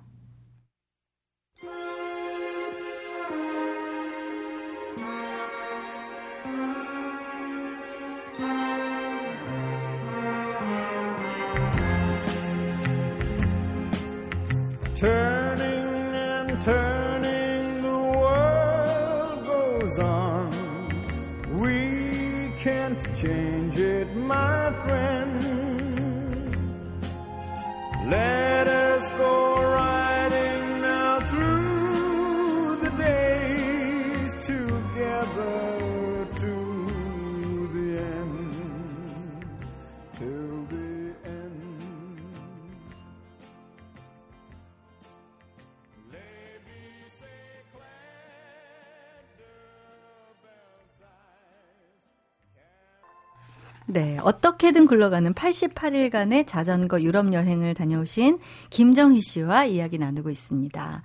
네, 53.98 54.20
어떻게든 54.22 54.86
굴러가는 54.86 55.34
88일간의 55.34 56.46
자전거 56.46 57.02
유럽 57.02 57.34
여행을 57.34 57.74
다녀오신 57.74 58.38
김정희 58.70 59.22
씨와 59.24 59.66
이야기 59.66 59.98
나누고 59.98 60.30
있습니다. 60.30 61.02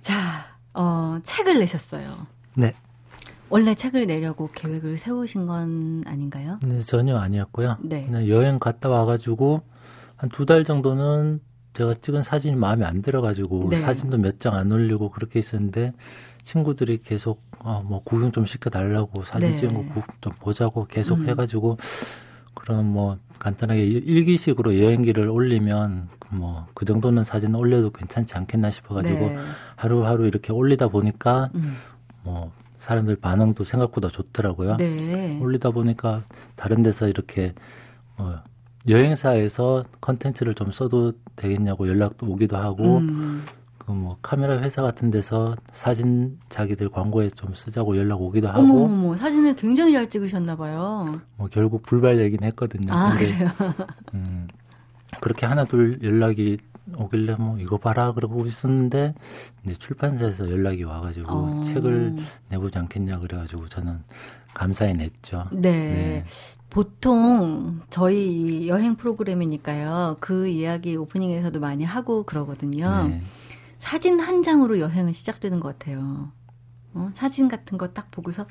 자, 0.00 0.12
어, 0.72 1.18
책을 1.22 1.60
내셨어요. 1.60 2.26
네. 2.54 2.74
원래 3.48 3.76
책을 3.76 4.08
내려고 4.08 4.48
계획을 4.52 4.98
세우신 4.98 5.46
건 5.46 6.02
아닌가요? 6.04 6.58
네, 6.62 6.80
전혀 6.80 7.16
아니었고요. 7.16 7.76
네. 7.84 8.06
그냥 8.06 8.26
여행 8.26 8.58
갔다 8.58 8.88
와가지고 8.88 9.62
한 10.16 10.30
두 10.30 10.46
달 10.46 10.64
정도는 10.64 11.38
제가 11.74 11.94
찍은 12.02 12.24
사진이 12.24 12.56
마음에 12.56 12.84
안 12.84 13.02
들어가지고 13.02 13.68
네. 13.70 13.80
사진도 13.82 14.18
몇 14.18 14.40
장 14.40 14.56
안 14.56 14.72
올리고 14.72 15.10
그렇게 15.12 15.38
있었는데 15.38 15.92
친구들이 16.44 17.00
계속 17.02 17.42
아, 17.60 17.82
뭐 17.84 18.02
구경 18.04 18.30
좀 18.32 18.46
시켜달라고 18.46 19.24
사진 19.24 19.50
네. 19.52 19.56
찍은 19.58 19.88
거 19.94 20.02
좀 20.20 20.32
보자고 20.40 20.86
계속 20.86 21.18
음. 21.18 21.28
해가지고 21.28 21.78
그럼 22.54 22.86
뭐 22.86 23.18
간단하게 23.38 23.82
일기식으로 23.84 24.78
여행기를 24.80 25.28
올리면 25.28 26.08
뭐 26.30 26.66
그 26.74 26.84
정도는 26.84 27.24
사진 27.24 27.54
올려도 27.54 27.90
괜찮지 27.90 28.34
않겠나 28.34 28.70
싶어가지고 28.70 29.18
네. 29.28 29.38
하루하루 29.76 30.26
이렇게 30.26 30.52
올리다 30.52 30.88
보니까 30.88 31.50
음. 31.54 31.76
뭐 32.22 32.52
사람들 32.80 33.16
반응도 33.16 33.64
생각보다 33.64 34.08
좋더라고요. 34.08 34.76
네. 34.76 35.38
올리다 35.40 35.70
보니까 35.70 36.22
다른 36.56 36.82
데서 36.82 37.08
이렇게 37.08 37.54
뭐 38.16 38.38
여행사에서 38.88 39.84
컨텐츠를 40.02 40.54
좀 40.54 40.70
써도 40.72 41.12
되겠냐고 41.36 41.88
연락도 41.88 42.26
오기도 42.26 42.56
하고 42.58 42.98
음. 42.98 43.44
그 43.86 43.92
뭐 43.92 44.16
카메라 44.22 44.58
회사 44.58 44.82
같은 44.82 45.10
데서 45.10 45.56
사진 45.72 46.38
자기들 46.48 46.88
광고에 46.88 47.30
좀 47.30 47.54
쓰자고 47.54 47.96
연락 47.96 48.20
오기도 48.22 48.48
하고. 48.48 48.60
어머, 48.60 48.84
어머, 48.84 49.16
사진을 49.16 49.56
굉장히 49.56 49.92
잘 49.92 50.08
찍으셨나 50.08 50.56
봐요. 50.56 51.12
뭐 51.36 51.48
결국 51.50 51.82
불발되긴 51.82 52.42
했거든요. 52.44 52.92
아, 52.92 53.10
근데, 53.10 53.26
그래요? 53.26 53.50
음, 54.14 54.48
그렇게 55.20 55.46
하나 55.46 55.64
둘 55.64 55.98
연락이 56.02 56.56
오길래 56.96 57.36
뭐 57.36 57.58
이거 57.58 57.78
봐라 57.78 58.12
그러고 58.12 58.46
있었는데 58.46 59.14
이제 59.64 59.74
출판사에서 59.74 60.50
연락이 60.50 60.82
와가지고 60.82 61.28
어. 61.30 61.62
책을 61.62 62.16
내보지 62.50 62.78
않겠냐 62.78 63.18
그래가지고 63.20 63.68
저는 63.68 64.00
감사히 64.52 64.94
냈죠. 64.94 65.48
네. 65.50 65.70
네. 65.70 66.24
보통 66.70 67.80
저희 67.90 68.68
여행 68.68 68.96
프로그램이니까요. 68.96 70.16
그 70.20 70.46
이야기 70.46 70.96
오프닝에서도 70.96 71.58
많이 71.60 71.84
하고 71.84 72.24
그러거든요. 72.24 73.08
네. 73.08 73.22
사진 73.84 74.18
한 74.18 74.42
장으로 74.42 74.80
여행은 74.80 75.12
시작되는 75.12 75.60
것 75.60 75.78
같아요. 75.78 76.32
어? 76.94 77.10
사진 77.12 77.48
같은 77.48 77.76
거 77.76 77.92
딱 77.92 78.10
보고서 78.10 78.46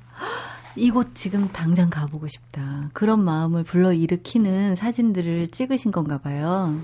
이곳 0.75 1.15
지금 1.15 1.49
당장 1.51 1.89
가보고 1.89 2.27
싶다. 2.27 2.91
그런 2.93 3.23
마음을 3.23 3.63
불러 3.63 3.93
일으키는 3.93 4.75
사진들을 4.75 5.47
찍으신 5.47 5.89
건가 5.91 6.19
봐요. 6.19 6.79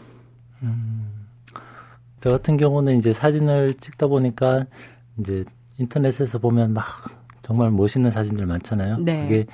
음, 0.63 1.27
저 2.21 2.31
같은 2.31 2.57
경우는 2.57 2.97
이제 2.97 3.13
사진을 3.13 3.75
찍다 3.75 4.07
보니까 4.07 4.65
이제 5.19 5.45
인터넷에서 5.77 6.39
보면 6.39 6.73
막 6.73 6.85
정말 7.43 7.69
멋있는 7.69 8.09
사진들 8.09 8.47
많잖아요. 8.47 8.97
네. 8.97 9.23
그게 9.25 9.45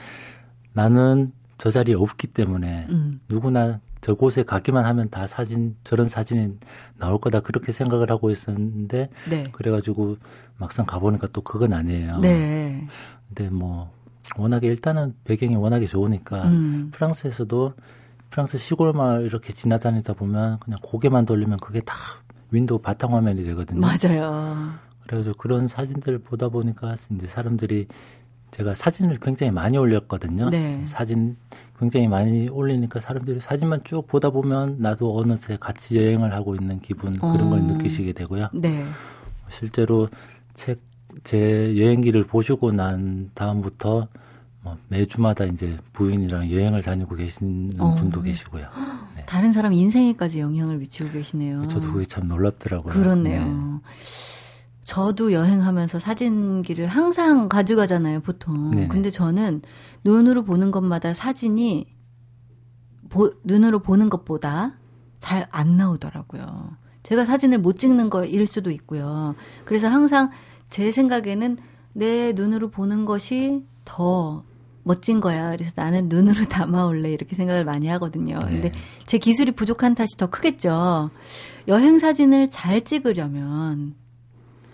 나는 0.71 1.31
저 1.57 1.69
자리에 1.69 1.95
없기 1.95 2.27
때문에 2.27 2.87
음. 2.89 3.19
누구나 3.27 3.81
저곳에 4.05 4.43
가기만 4.43 4.85
하면 4.85 5.09
다 5.09 5.25
사진 5.25 5.75
저런 5.83 6.07
사진이 6.07 6.59
나올 6.99 7.19
거다 7.19 7.39
그렇게 7.39 7.71
생각을 7.71 8.11
하고 8.11 8.29
있었는데 8.29 9.09
네. 9.27 9.49
그래가지고 9.51 10.17
막상 10.59 10.85
가보니까 10.85 11.29
또 11.33 11.41
그건 11.41 11.73
아니에요. 11.73 12.19
네. 12.19 12.87
근데 13.27 13.49
뭐 13.49 13.89
워낙에 14.37 14.67
일단은 14.67 15.15
배경이 15.23 15.55
워낙에 15.55 15.87
좋으니까 15.87 16.43
음. 16.43 16.91
프랑스에서도 16.93 17.73
프랑스 18.29 18.59
시골 18.59 18.93
마을 18.93 19.25
이렇게 19.25 19.51
지나다니다 19.53 20.13
보면 20.13 20.59
그냥 20.59 20.77
고개만 20.83 21.25
돌리면 21.25 21.57
그게 21.57 21.79
다 21.79 21.95
윈도우 22.51 22.81
바탕화면이 22.81 23.43
되거든요. 23.43 23.81
맞아요. 23.81 24.69
그래가지고 25.01 25.35
그런 25.39 25.67
사진들 25.67 26.19
보다 26.19 26.49
보니까 26.49 26.95
이제 27.09 27.25
사람들이 27.25 27.87
제가 28.57 28.75
사진을 28.75 29.19
굉장히 29.21 29.51
많이 29.51 29.77
올렸거든요. 29.77 30.49
네. 30.49 30.81
사진 30.85 31.37
굉장히 31.79 32.07
많이 32.07 32.47
올리니까 32.47 32.99
사람들이 32.99 33.39
사진만 33.41 33.81
쭉 33.83 34.07
보다 34.07 34.29
보면 34.29 34.77
나도 34.79 35.17
어느새 35.17 35.57
같이 35.59 35.97
여행을 35.97 36.33
하고 36.33 36.55
있는 36.55 36.79
기분 36.79 37.17
그런 37.17 37.41
어. 37.41 37.49
걸 37.49 37.63
느끼시게 37.63 38.13
되고요. 38.13 38.49
네. 38.53 38.85
실제로 39.49 40.07
책 40.55 40.79
제 41.23 41.73
여행기를 41.77 42.25
보시고 42.25 42.71
난 42.71 43.29
다음부터 43.33 44.07
뭐 44.61 44.77
매주마다 44.89 45.45
이제 45.45 45.77
부인이랑 45.93 46.51
여행을 46.51 46.81
다니고 46.81 47.15
계시는 47.15 47.71
어. 47.79 47.95
분도 47.95 48.21
계시고요. 48.21 48.67
네. 49.15 49.23
다른 49.25 49.53
사람 49.53 49.73
인생에까지 49.73 50.39
영향을 50.39 50.77
미치고 50.77 51.11
계시네요. 51.11 51.67
저도 51.67 51.93
그게 51.93 52.05
참 52.05 52.27
놀랍더라고요. 52.27 52.93
그렇네요. 52.93 53.81
네. 54.85 54.91
저도 54.93 55.33
여행하면서 55.33 55.99
사진기를 55.99 56.85
항상 56.87 57.49
가져가잖아요, 57.49 58.21
보통. 58.21 58.71
네네. 58.71 58.87
근데 58.87 59.09
저는 59.09 59.61
눈으로 60.03 60.43
보는 60.43 60.71
것마다 60.71 61.13
사진이 61.13 61.87
보, 63.09 63.31
눈으로 63.43 63.79
보는 63.79 64.09
것보다 64.09 64.77
잘 65.19 65.47
안 65.51 65.75
나오더라고요. 65.77 66.77
제가 67.03 67.25
사진을 67.25 67.57
못 67.59 67.77
찍는 67.79 68.09
거일 68.09 68.45
수도 68.47 68.69
있고요. 68.71 69.35
그래서 69.65 69.87
항상 69.87 70.29
제 70.69 70.91
생각에는 70.91 71.57
내 71.93 72.33
눈으로 72.33 72.69
보는 72.69 73.05
것이 73.05 73.63
더 73.85 74.43
멋진 74.83 75.19
거야. 75.19 75.51
그래서 75.51 75.71
나는 75.75 76.09
눈으로 76.09 76.45
담아올래. 76.49 77.11
이렇게 77.11 77.35
생각을 77.35 77.65
많이 77.65 77.87
하거든요. 77.87 78.37
네. 78.39 78.45
근데 78.51 78.71
제 79.07 79.17
기술이 79.17 79.51
부족한 79.53 79.95
탓이 79.95 80.15
더 80.17 80.27
크겠죠. 80.27 81.09
여행 81.67 81.97
사진을 81.99 82.49
잘 82.51 82.81
찍으려면 82.83 83.95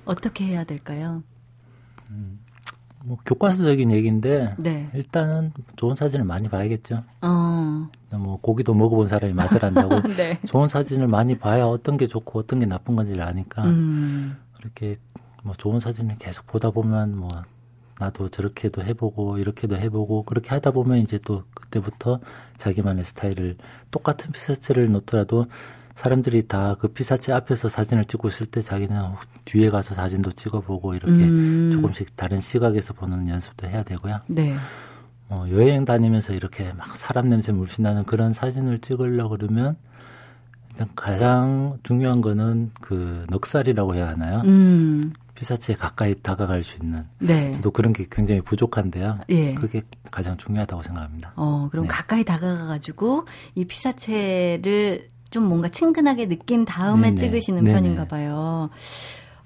어떻게 0.06 0.46
해야 0.46 0.64
될까요? 0.64 1.24
음, 2.10 2.40
뭐 3.04 3.18
교과서적인 3.26 3.92
얘기인데 3.92 4.56
네. 4.58 4.90
일단은 4.94 5.54
좋은 5.76 5.96
사진을 5.96 6.26
많이 6.26 6.50
봐야겠죠. 6.50 6.98
어. 7.22 7.90
뭐 8.12 8.40
고기도 8.42 8.74
먹어본 8.74 9.08
사람이 9.08 9.34
맛을 9.34 9.64
안다고 9.64 10.02
네. 10.18 10.40
좋은 10.46 10.68
사진을 10.68 11.08
많이 11.08 11.38
봐야 11.38 11.66
어떤 11.66 11.98
게 11.98 12.08
좋고 12.08 12.40
어떤 12.40 12.60
게 12.60 12.66
나쁜 12.66 12.96
건지를 12.96 13.24
아니까 13.24 13.64
음. 13.64 14.38
그렇게 14.58 14.98
뭐 15.44 15.56
좋은 15.56 15.80
사진을 15.80 16.18
계속 16.20 16.46
보다 16.48 16.70
보면 16.72 17.18
뭐 17.18 17.30
나도 17.98 18.30
저렇게도 18.30 18.84
해보고 18.84 19.38
이렇게도 19.38 19.78
해보고 19.78 20.24
그렇게 20.24 20.50
하다 20.50 20.72
보면 20.72 20.98
이제 21.00 21.20
또 21.24 21.44
그때부터 21.54 22.20
자기만의 22.58 23.04
스타일을 23.04 23.58
똑같은 23.92 24.32
피사체를 24.32 24.92
놓더라도 24.92 25.46
사람들이 26.02 26.48
다 26.48 26.76
그 26.80 26.88
피사체 26.88 27.32
앞에서 27.32 27.70
사진을 27.70 28.06
찍고 28.06 28.30
있을 28.30 28.48
때 28.48 28.62
자기는 28.62 29.00
뒤에 29.46 29.70
가서 29.70 29.94
사진도 29.94 30.32
찍어보고 30.32 30.96
이렇게 30.96 31.12
음. 31.12 31.70
조금씩 31.72 32.16
다른 32.16 32.42
시각에서 32.42 32.94
보는 32.94 33.28
연습도 33.28 33.68
해야 33.68 33.84
되고요. 33.84 34.22
네. 34.26 34.56
어, 35.30 35.46
여행 35.52 35.86
다니면서 35.86 36.34
이렇게 36.34 36.74
막 36.74 36.96
사람 36.96 37.30
냄새 37.30 37.52
물씬 37.52 37.84
나는 37.84 38.04
그런 38.04 38.34
사진을 38.34 38.80
찍으려 38.80 39.28
고 39.28 39.38
그러면 39.38 39.78
일단 40.72 40.90
가장 40.96 41.78
중요한 41.84 42.22
거는 42.22 42.72
그 42.82 43.28
넉살이라고 43.30 43.94
해야 43.94 44.08
하나요? 44.08 44.42
음. 44.46 45.14
피사체에 45.36 45.76
가까이 45.76 46.16
다가갈 46.16 46.64
수 46.64 46.78
있는. 46.82 47.06
네. 47.20 47.52
저도 47.54 47.70
그런 47.70 47.94
게 47.94 48.06
굉장히 48.10 48.42
부족한데요. 48.42 49.20
예. 49.30 49.54
그게 49.54 49.84
가장 50.10 50.36
중요하다고 50.38 50.82
생각합니다. 50.82 51.34
어, 51.36 51.68
그럼 51.70 51.84
네. 51.86 51.90
가까이 51.90 52.24
다가가 52.24 52.66
가지고 52.66 53.26
이 53.54 53.66
피사체를 53.66 55.12
좀 55.32 55.46
뭔가 55.46 55.70
친근하게 55.70 56.28
느낀 56.28 56.66
다음에 56.66 57.10
네네. 57.10 57.16
찍으시는 57.16 57.64
네네. 57.64 57.74
편인가 57.74 58.08
봐요. 58.08 58.70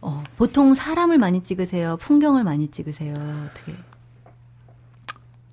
어, 0.01 0.23
보통 0.35 0.73
사람을 0.73 1.17
많이 1.17 1.43
찍으세요? 1.43 1.97
풍경을 1.97 2.43
많이 2.43 2.67
찍으세요? 2.69 3.13
어떻게? 3.49 3.73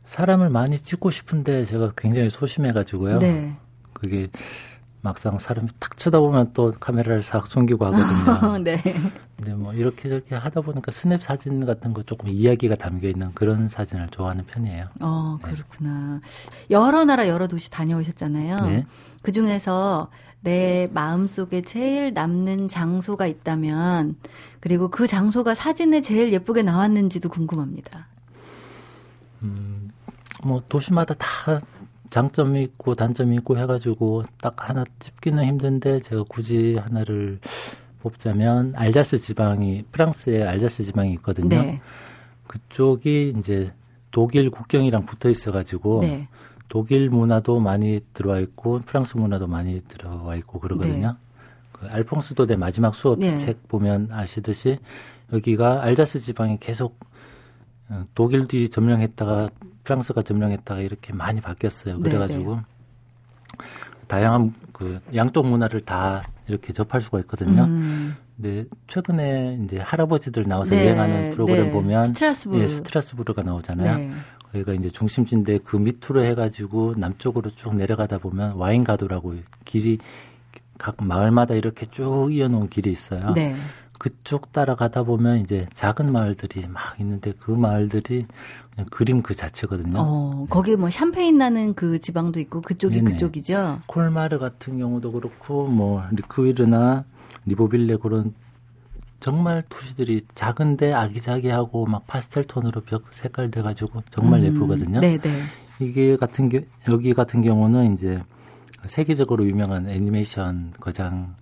사람을 0.07 0.51
많이 0.51 0.79
찍고 0.79 1.11
싶은데 1.11 1.65
제가 1.65 1.93
굉장히 1.97 2.29
소심해가지고요. 2.31 3.19
네. 3.21 3.57
그게 3.93 4.29
막상 5.03 5.39
사람이 5.39 5.69
탁 5.81 5.99
쳐다보면 5.99 6.53
또 6.55 6.73
카메라를 6.79 7.23
싹 7.25 7.49
숨기고 7.49 7.85
하거든요. 7.87 8.59
네. 8.63 8.81
근데 9.37 9.53
뭐 9.55 9.75
이렇게 9.75 10.09
저렇게 10.09 10.37
하다 10.37 10.61
보니까 10.61 10.93
스냅 10.93 11.23
사진 11.23 11.67
같은 11.67 11.93
거 11.93 12.05
조금 12.05 12.29
이야기가 12.29 12.77
담겨 12.77 13.09
있는 13.09 13.33
그런 13.35 13.69
사진을 13.69 14.09
좋아하는 14.11 14.47
편이에요. 14.47 14.87
어, 15.01 15.39
네. 15.45 15.51
그렇구나. 15.51 16.21
여러 16.71 17.05
나라 17.05 17.27
여러 17.27 17.49
도시 17.49 17.69
다녀오셨잖아요. 17.69 18.57
네. 18.61 18.87
그 19.23 19.33
중에서 19.33 20.09
내 20.41 20.89
마음속에 20.93 21.63
제일 21.63 22.13
남는 22.15 22.69
장소가 22.69 23.27
있다면 23.27 24.17
그리고 24.61 24.89
그 24.89 25.09
장소가 25.09 25.55
사진에 25.55 26.01
제일 26.01 26.33
예쁘게 26.33 26.63
나왔는지도 26.63 27.29
궁금합니다. 27.29 28.07
음, 29.43 29.91
뭐 30.45 30.63
도시마다 30.69 31.15
다 31.15 31.61
장점이 32.17 32.63
있고 32.65 32.95
단점이 32.95 33.37
있고 33.37 33.57
해가지고 33.57 34.23
딱 34.39 34.55
하나 34.69 34.85
찝기는 35.01 35.43
힘든데 35.47 36.01
제가 36.01 36.25
굳이 36.29 36.77
하나를 36.77 37.39
뽑자면 38.03 38.75
알자스 38.77 39.17
지방이 39.17 39.85
프랑스에 39.91 40.43
알자스 40.47 40.83
지방이 40.85 41.15
있거든요. 41.15 41.49
네. 41.49 41.81
그쪽이 42.47 43.35
이제 43.39 43.73
독일 44.11 44.51
국경이랑 44.51 45.07
붙어 45.07 45.31
있어가지고 45.31 46.01
네. 46.03 46.29
독일 46.69 47.09
문화도 47.09 47.61
많이 47.61 48.01
들어와 48.13 48.41
있고 48.41 48.81
프랑스 48.85 49.17
문화도 49.17 49.47
많이 49.47 49.81
들어와 49.89 50.37
있고 50.37 50.59
그러거든요. 50.61 51.13
네. 51.13 51.17
그 51.73 51.87
알퐁스 51.87 52.35
도 52.35 52.45
대 52.45 52.57
마지막 52.57 52.95
수업 52.95 53.21
네. 53.21 53.39
책 53.39 53.67
보면 53.69 54.09
아시듯이 54.13 54.77
여기가 55.33 55.83
알자스 55.83 56.19
지방이 56.19 56.59
계속 56.61 56.99
어, 57.01 57.07
독일도 58.15 58.69
점령했다가 58.69 59.51
프랑스가 59.85 60.23
점령했다가 60.23 60.81
이렇게 60.81 61.13
많이 61.13 61.41
바뀌었어요. 61.41 61.99
네, 61.99 62.03
그래가지고 62.03 62.57
네. 62.57 62.63
다양한 64.07 64.55
그 64.73 65.01
양쪽 65.15 65.47
문화를 65.47 65.81
다 65.81 66.23
이렇게 66.49 66.73
접할 66.73 67.01
수가 67.03 67.21
있거든요. 67.21 67.65
음. 67.65 68.17
근데 68.37 68.65
최근에 68.87 69.61
이제 69.65 69.79
할아버지들 69.79 70.45
나와서 70.47 70.75
네, 70.75 70.87
여행하는 70.87 71.31
프로그램 71.31 71.67
네. 71.67 71.71
보면 71.71 72.07
스트라스부르. 72.07 72.63
예, 72.63 72.69
스트라스부르가 72.69 73.43
나오잖아요. 73.43 73.99
네. 73.99 74.13
거기가 74.53 74.73
이제 74.75 74.91
중심지인데 74.91 75.59
그 75.65 75.77
밑으로 75.77 76.25
해가지고 76.25 76.95
남쪽으로 76.97 77.51
쭉 77.51 77.75
내려가다 77.75 78.19
보면 78.19 78.53
와인 78.57 78.85
가도라고 78.85 79.35
길이 79.65 79.99
각 80.79 80.97
마을마다 81.03 81.55
이렇게 81.55 81.87
쭉 81.87 82.29
이어놓은 82.33 82.69
길이 82.69 82.91
있어요. 82.91 83.33
네. 83.35 83.55
그쪽 84.03 84.53
따라가다 84.53 85.05
보면 85.05 85.39
이제 85.39 85.69
작은 85.75 86.13
마을들이 86.13 86.67
막 86.67 86.99
있는데 86.99 87.33
그 87.39 87.53
마을들이 87.53 88.27
그냥 88.75 88.87
그림 88.91 89.23
그 89.23 89.33
자체거든요. 89.33 89.97
어, 89.97 90.39
네. 90.41 90.47
거기 90.51 90.75
뭐 90.75 90.91
샴페인 90.91 91.39
나는 91.39 91.75
그 91.75 92.01
지방도 92.01 92.41
있고 92.41 92.63
그쪽이 92.63 92.97
네네. 92.97 93.13
그쪽이죠. 93.13 93.79
콜마르 93.87 94.41
같은 94.41 94.77
경우도 94.77 95.13
그렇고 95.13 95.69
뭐 95.69 96.03
리크위르나 96.11 97.05
리보빌레 97.47 97.99
그런 97.99 98.35
정말 99.21 99.63
도시들이 99.69 100.27
작은데 100.35 100.93
아기자기하고 100.93 101.87
막 101.87 102.05
파스텔 102.09 102.43
톤으로 102.49 102.81
벽 102.81 103.05
색깔 103.13 103.53
돼가지고 103.53 104.03
정말 104.11 104.41
음, 104.41 104.47
예쁘거든요. 104.47 104.99
네네. 104.99 105.43
이게 105.79 106.17
같은 106.17 106.49
게 106.49 106.67
여기 106.89 107.15
같은 107.15 107.41
경우는 107.41 107.95
이제 107.95 108.21
세계적으로 108.85 109.47
유명한 109.47 109.89
애니메이션 109.89 110.73
거장 110.81 111.37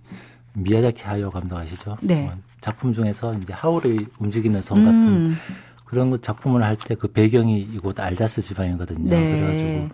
미야자키 0.53 1.01
하요 1.01 1.31
감독 1.31 1.57
아시죠? 1.57 1.97
네. 2.01 2.29
어, 2.61 2.63
작품 2.63 2.93
중에서 2.93 3.33
이제 3.35 3.53
하울의 3.53 4.05
움직이는 4.19 4.61
성 4.61 4.83
같은 4.85 5.07
음. 5.07 5.37
그런 5.85 6.21
작품을 6.21 6.63
할 6.63 6.77
때 6.77 6.95
그 6.95 7.07
배경이 7.09 7.59
이곳 7.59 7.99
알자스 7.99 8.41
지방이거든요. 8.41 9.09
네. 9.09 9.31
그래가지고 9.31 9.89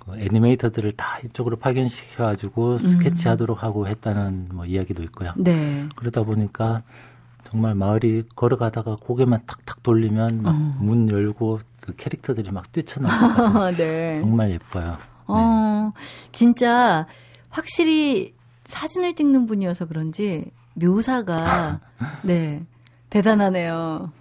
그 0.00 0.18
애니메이터들을 0.20 0.92
다 0.92 1.18
이쪽으로 1.24 1.56
파견시켜가지고 1.56 2.72
음. 2.74 2.78
스케치하도록 2.78 3.62
하고 3.62 3.86
했다는 3.88 4.48
뭐 4.52 4.66
이야기도 4.66 5.02
있고요. 5.04 5.32
네. 5.36 5.86
그러다 5.96 6.24
보니까 6.24 6.82
정말 7.50 7.74
마을이 7.74 8.24
걸어가다가 8.34 8.96
고개만 9.00 9.42
탁탁 9.46 9.82
돌리면 9.82 10.46
어. 10.46 10.76
문 10.80 11.08
열고 11.08 11.60
그 11.80 11.94
캐릭터들이 11.96 12.50
막 12.50 12.70
뛰쳐나오고 12.72 13.70
네. 13.78 14.20
정말 14.20 14.50
예뻐요. 14.50 14.98
어, 15.26 15.92
네. 15.94 16.00
진짜 16.32 17.06
확실히 17.50 18.34
사진을 18.64 19.14
찍는 19.14 19.46
분이어서 19.46 19.86
그런지 19.86 20.44
묘사가 20.74 21.80
네 22.22 22.64
대단하네요. 23.10 24.12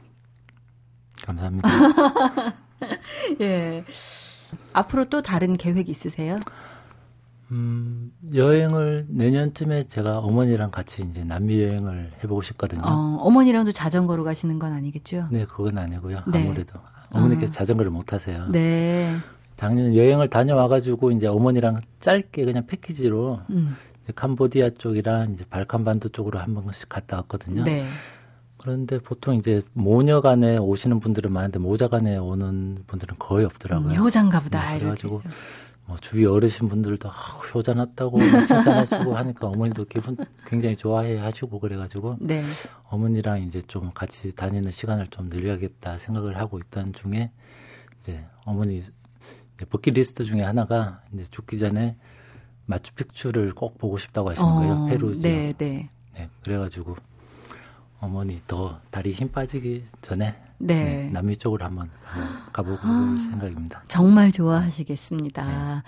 감사합니다. 1.24 1.70
예. 3.42 3.84
앞으로 4.74 5.06
또 5.06 5.22
다른 5.22 5.56
계획 5.56 5.90
있으세요? 5.90 6.40
음, 7.52 8.12
여행을 8.34 9.06
내년쯤에 9.10 9.88
제가 9.88 10.20
어머니랑 10.20 10.72
같이 10.72 11.04
이제 11.04 11.24
남미 11.24 11.62
여행을 11.62 12.12
해보고 12.24 12.42
싶거든요. 12.42 12.82
어, 12.84 13.18
어머니랑도 13.22 13.72
자전거로 13.72 14.24
가시는 14.24 14.60
건 14.60 14.74
아니겠죠? 14.74 15.28
네, 15.32 15.46
그건 15.46 15.78
아니고요. 15.78 16.24
네. 16.28 16.44
아무래도 16.44 16.80
어머니께서 17.12 17.52
어. 17.52 17.54
자전거를 17.54 17.92
못 17.92 18.06
타세요. 18.06 18.48
네. 18.52 19.16
작년 19.56 19.96
여행을 19.96 20.30
다녀와가지고 20.30 21.12
이제 21.12 21.28
어머니랑 21.28 21.82
짧게 22.00 22.46
그냥 22.46 22.66
패키지로 22.66 23.42
음. 23.52 23.76
캄보디아 24.12 24.72
쪽이랑 24.72 25.34
이제 25.34 25.46
발칸반도 25.46 26.10
쪽으로 26.10 26.40
한 26.40 26.54
번씩 26.54 26.90
갔다 26.90 27.18
왔거든요. 27.18 27.64
네. 27.64 27.88
그런데 28.58 28.98
보통 29.00 29.36
이제 29.36 29.62
모녀간에 29.74 30.58
오시는 30.58 31.00
분들은 31.00 31.32
많은데 31.32 31.60
모자간에 31.60 32.18
오는 32.18 32.78
분들은 32.88 33.16
거의 33.20 33.46
없더라고요. 33.46 33.92
음, 33.92 33.96
효장가 33.96 34.40
보다. 34.42 34.72
네, 34.72 34.80
그래가지고 34.80 35.22
뭐 35.86 35.98
주위 35.98 36.26
어르신 36.26 36.70
분들도 36.70 37.10
아, 37.10 37.12
효자 37.54 37.74
났다고 37.74 38.20
칭찬하시고 38.20 39.16
하니까 39.16 39.48
어머니도 39.48 39.86
기분 39.86 40.16
굉장히 40.48 40.78
좋아해 40.78 41.18
하시고 41.18 41.60
그래가지고 41.60 42.18
네. 42.22 42.44
어머니랑 42.90 43.42
이제 43.42 43.62
좀 43.62 43.92
같이 43.94 44.34
다니는 44.34 44.72
시간을 44.72 45.08
좀 45.08 45.28
늘려야겠다 45.28 45.98
생각을 45.98 46.38
하고 46.38 46.58
있던 46.60 46.94
중에 46.94 47.32
이제 48.00 48.24
어머니 48.46 48.78
이제 48.78 49.66
버킷리스트 49.70 50.24
중에 50.24 50.42
하나가 50.42 51.02
이제 51.14 51.26
죽기 51.32 51.60
전에 51.60 51.98
마추픽추를 52.66 53.54
꼭 53.54 53.78
보고 53.78 53.98
싶다고 53.98 54.32
하시는 54.32 54.48
어, 54.48 54.56
거예요. 54.56 54.86
페루 54.88 55.16
지역. 55.16 55.22
네, 55.24 55.54
네. 55.58 55.90
네, 56.16 56.30
그래가지고 56.44 56.96
어머니 58.00 58.42
더 58.48 58.80
다리 58.92 59.12
힘 59.12 59.32
빠지기 59.32 59.86
전에 60.02 60.36
네. 60.58 60.84
네, 60.84 61.10
남미 61.12 61.36
쪽으로 61.36 61.66
한번 61.66 61.90
가보고 62.54 62.80
아, 62.82 63.18
생각입니다. 63.32 63.84
정말 63.88 64.32
좋아하시겠습니다. 64.32 65.46
네. 65.46 65.82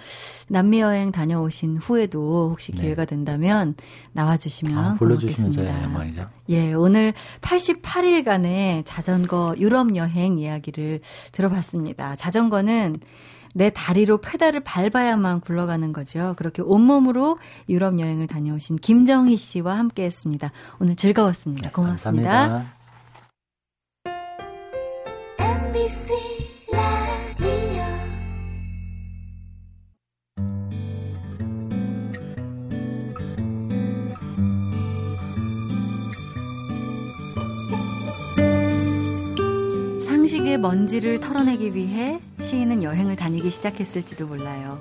남미 0.50 0.82
여행 0.82 1.12
다녀오신 1.12 1.78
후에도 1.78 2.50
혹시 2.52 2.74
네. 2.74 2.82
기회가 2.82 3.06
된다면 3.06 3.76
나와주시면 4.14 4.78
아, 4.78 4.96
불러주시면 4.96 5.52
저희 5.54 5.68
영광이죠. 5.68 6.30
예, 6.50 6.74
오늘 6.74 7.14
88일간의 7.42 8.84
자전거 8.86 9.56
유럽 9.58 9.96
여행 9.96 10.38
이야기를 10.38 11.00
들어봤습니다. 11.32 12.16
자전거는 12.16 12.98
내 13.56 13.70
다리로 13.70 14.18
페달을 14.18 14.60
밟아야만 14.60 15.40
굴러가는 15.40 15.94
거죠. 15.94 16.34
그렇게 16.38 16.62
온몸으로 16.62 17.40
유럽 17.70 17.98
여행을 17.98 18.28
다녀오신 18.28 18.76
김정희 18.76 19.38
씨와 19.38 19.78
함께 19.78 20.04
했습니다. 20.04 20.52
오늘 20.80 20.98
즐거웠습니다. 20.98 21.72
고맙습니다. 21.72 22.30
감사합니다. 22.30 22.76
식의 40.46 40.60
먼지를 40.60 41.20
털어내기 41.20 41.74
위해 41.74 42.20
시인은 42.40 42.84
여행을 42.84 43.16
다니기 43.16 43.50
시작했을지도 43.50 44.28
몰라요. 44.28 44.80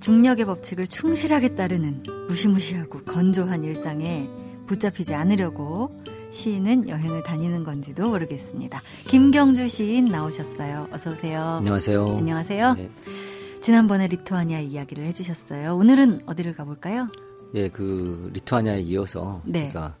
중력의 0.00 0.44
법칙을 0.44 0.88
충실하게 0.88 1.54
따르는 1.54 2.02
무시무시하고 2.28 3.04
건조한 3.04 3.62
일상에 3.62 4.28
붙잡히지 4.66 5.14
않으려고 5.14 5.96
시인은 6.30 6.88
여행을 6.88 7.22
다니는 7.22 7.62
건지도 7.62 8.08
모르겠습니다. 8.08 8.82
김경주 9.06 9.68
시인 9.68 10.06
나오셨어요. 10.06 10.88
어서 10.90 11.12
오세요. 11.12 11.42
안녕하세요. 11.58 12.10
안녕하세요. 12.16 12.72
네. 12.72 12.90
지난번에 13.62 14.08
리투아니아 14.08 14.60
이야기를 14.60 15.04
해주셨어요. 15.04 15.76
오늘은 15.76 16.22
어디를 16.26 16.54
가볼까요? 16.54 17.08
예, 17.54 17.68
그 17.68 18.30
리투아니아에 18.32 18.80
이어서 18.80 19.42
네. 19.44 19.68
제가 19.68 19.96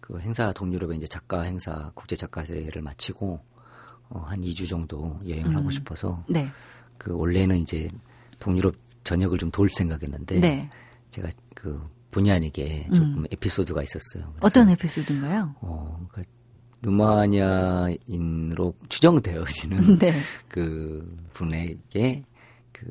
그 0.00 0.18
행사 0.20 0.52
동유럽의 0.52 0.96
이제 0.96 1.06
작가 1.06 1.42
행사 1.42 1.90
국제 1.94 2.16
작가제를 2.16 2.80
마치고 2.80 3.53
어, 4.10 4.20
한 4.26 4.40
2주 4.40 4.68
정도 4.68 5.18
여행을 5.26 5.50
음. 5.50 5.56
하고 5.56 5.70
싶어서 5.70 6.24
네. 6.28 6.48
그 6.98 7.12
원래는 7.16 7.58
이제 7.58 7.90
동유럽 8.38 8.74
전역을 9.04 9.38
좀 9.38 9.50
돌 9.50 9.68
생각했는데 9.68 10.40
네. 10.40 10.70
제가 11.10 11.28
그 11.54 11.80
본의 12.10 12.32
아니게 12.32 12.88
조금 12.94 13.18
음. 13.18 13.24
에피소드가 13.30 13.82
있었어요. 13.82 14.32
어떤 14.40 14.68
에피소드인가요? 14.70 15.54
어, 15.60 16.06
그 16.12 16.22
누마니아인으로 16.82 18.74
추정되어지는 18.88 19.98
네. 19.98 20.12
그 20.48 21.16
분에게 21.32 22.22
그 22.72 22.84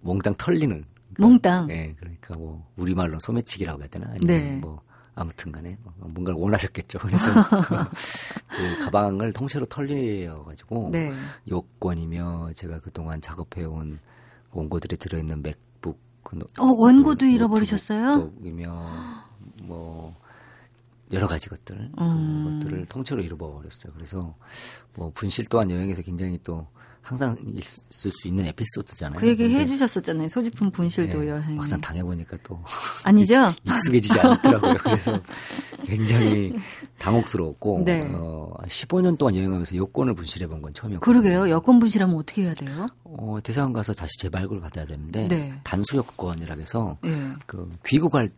몽땅 0.00 0.34
털리는 0.36 0.84
그, 1.14 1.22
몽땅. 1.22 1.66
네, 1.68 1.94
그러니까 1.98 2.36
뭐 2.36 2.68
우리말로 2.76 3.18
소매치기라고 3.20 3.80
해야 3.80 3.88
되나? 3.88 4.06
아니면 4.10 4.26
네. 4.26 4.56
뭐 4.56 4.80
아무튼 5.20 5.52
간에 5.52 5.76
뭐 5.82 5.92
뭔가를 5.98 6.40
원하셨겠죠. 6.40 6.98
그래서 7.00 7.26
그 8.48 8.84
가방을 8.84 9.32
통째로 9.32 9.66
털려가지고 9.66 10.88
네. 10.90 11.12
요건이며 11.48 12.52
제가 12.54 12.80
그동안 12.80 13.20
작업해온 13.20 13.98
원고들이 14.52 14.96
들어있는 14.96 15.42
맥 15.42 15.58
그, 16.22 16.38
어, 16.58 16.66
원고도 16.66 17.26
그, 17.26 17.32
잃어버리셨어요? 17.32 18.30
이며 18.42 18.86
뭐 19.62 20.14
여러 21.12 21.26
가지 21.26 21.48
것들 21.48 21.90
음. 21.98 22.60
것들을 22.60 22.86
통째로 22.86 23.22
잃어버렸어요. 23.22 23.92
그래서 23.94 24.34
뭐 24.94 25.10
분실 25.14 25.46
또한 25.46 25.70
여행에서 25.70 26.02
굉장히 26.02 26.38
또 26.44 26.66
항상 27.02 27.36
있을 27.54 28.10
수 28.12 28.28
있는 28.28 28.46
에피소드잖아요. 28.46 29.18
그 29.18 29.26
얘기 29.28 29.44
해주셨었잖아요. 29.54 30.28
소지품 30.28 30.70
분실도 30.70 31.20
네, 31.22 31.28
여행. 31.28 31.56
막상 31.56 31.80
당해보니까 31.80 32.36
또 32.44 32.62
아니죠? 33.04 33.52
익숙해지지 33.66 34.20
않더라고요. 34.20 34.74
그래서 34.74 35.18
굉장히 35.86 36.52
당혹스러웠고 36.98 37.82
네. 37.84 38.02
어, 38.12 38.52
15년 38.68 39.16
동안 39.18 39.34
여행하면서 39.36 39.74
여권을 39.76 40.14
분실해 40.14 40.46
본 40.46 40.60
건 40.60 40.74
처음이었고. 40.74 41.04
그러게요. 41.04 41.48
여권 41.50 41.80
분실하면 41.80 42.14
어떻게 42.16 42.42
해야 42.44 42.54
돼요? 42.54 42.86
어, 43.04 43.38
대사관 43.42 43.72
가서 43.72 43.92
다시 43.94 44.12
재발급을 44.20 44.60
받아야 44.60 44.84
되는데 44.84 45.26
네. 45.26 45.52
단수 45.64 45.96
여권이라 45.96 46.54
해서 46.56 46.98
네. 47.02 47.10
그 47.46 47.68
귀국할 47.86 48.30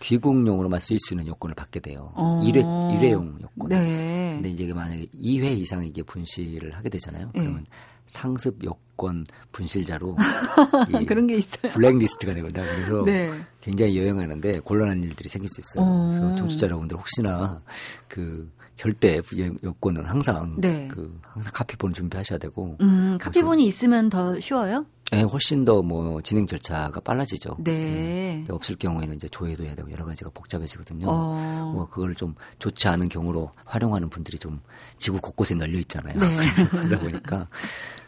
귀국용으로만 0.00 0.78
쓰일 0.80 0.98
수 1.00 1.14
있는 1.14 1.26
여권을 1.26 1.54
받게 1.54 1.80
돼요. 1.80 2.12
어. 2.14 2.42
일회 2.44 2.60
일회용 2.60 3.38
여권. 3.42 3.70
네. 3.70 4.32
근데 4.34 4.50
이제 4.50 4.72
만약에 4.72 5.06
2회 5.06 5.58
이상 5.58 5.84
이게 5.84 6.02
분실을 6.02 6.76
하게 6.76 6.88
되잖아요. 6.90 7.30
네. 7.34 7.40
그러면 7.40 7.66
상습 8.08 8.64
여권 8.64 9.24
분실자로 9.52 10.16
그런 11.06 11.26
게 11.26 11.36
있어요. 11.36 11.72
블랙리스트가 11.72 12.34
되거든요. 12.34 12.64
그래서 12.64 13.04
네. 13.04 13.30
굉장히 13.60 13.98
여행하는데 13.98 14.60
곤란한 14.60 15.02
일들이 15.02 15.28
생길 15.28 15.48
수 15.48 15.60
있어요. 15.60 15.84
어. 15.84 16.10
그래서 16.10 16.34
청취자 16.36 16.66
여러분들 16.66 16.96
혹시나 16.96 17.62
그 18.08 18.50
절대 18.74 19.20
여권은 19.64 20.06
항상 20.06 20.56
네. 20.60 20.88
그 20.90 21.20
항상 21.24 21.52
카피본 21.52 21.94
준비하셔야 21.94 22.38
되고. 22.38 22.76
음, 22.80 23.18
카피본이 23.20 23.66
있으면 23.66 24.08
더 24.08 24.38
쉬워요? 24.38 24.86
네, 25.10 25.22
훨씬 25.22 25.64
더 25.64 25.82
뭐 25.82 26.20
진행 26.20 26.46
절차가 26.46 27.00
빨라지죠. 27.00 27.56
네. 27.60 28.44
네. 28.46 28.46
없을 28.50 28.76
경우에는 28.76 29.16
이제 29.16 29.28
조회도 29.28 29.64
해야 29.64 29.74
되고 29.74 29.90
여러 29.90 30.04
가지가 30.04 30.30
복잡해지거든요. 30.34 31.06
어. 31.08 31.72
뭐 31.74 31.88
그걸 31.88 32.14
좀 32.14 32.34
좋지 32.58 32.88
않은 32.88 33.08
경우로 33.08 33.50
활용하는 33.64 34.10
분들이 34.10 34.38
좀 34.38 34.60
지구 34.98 35.18
곳곳에 35.20 35.54
널려 35.54 35.78
있잖아요. 35.80 36.18
네. 36.18 36.26
그래서 36.36 36.68
그러다 36.68 36.98
보니까 37.00 37.48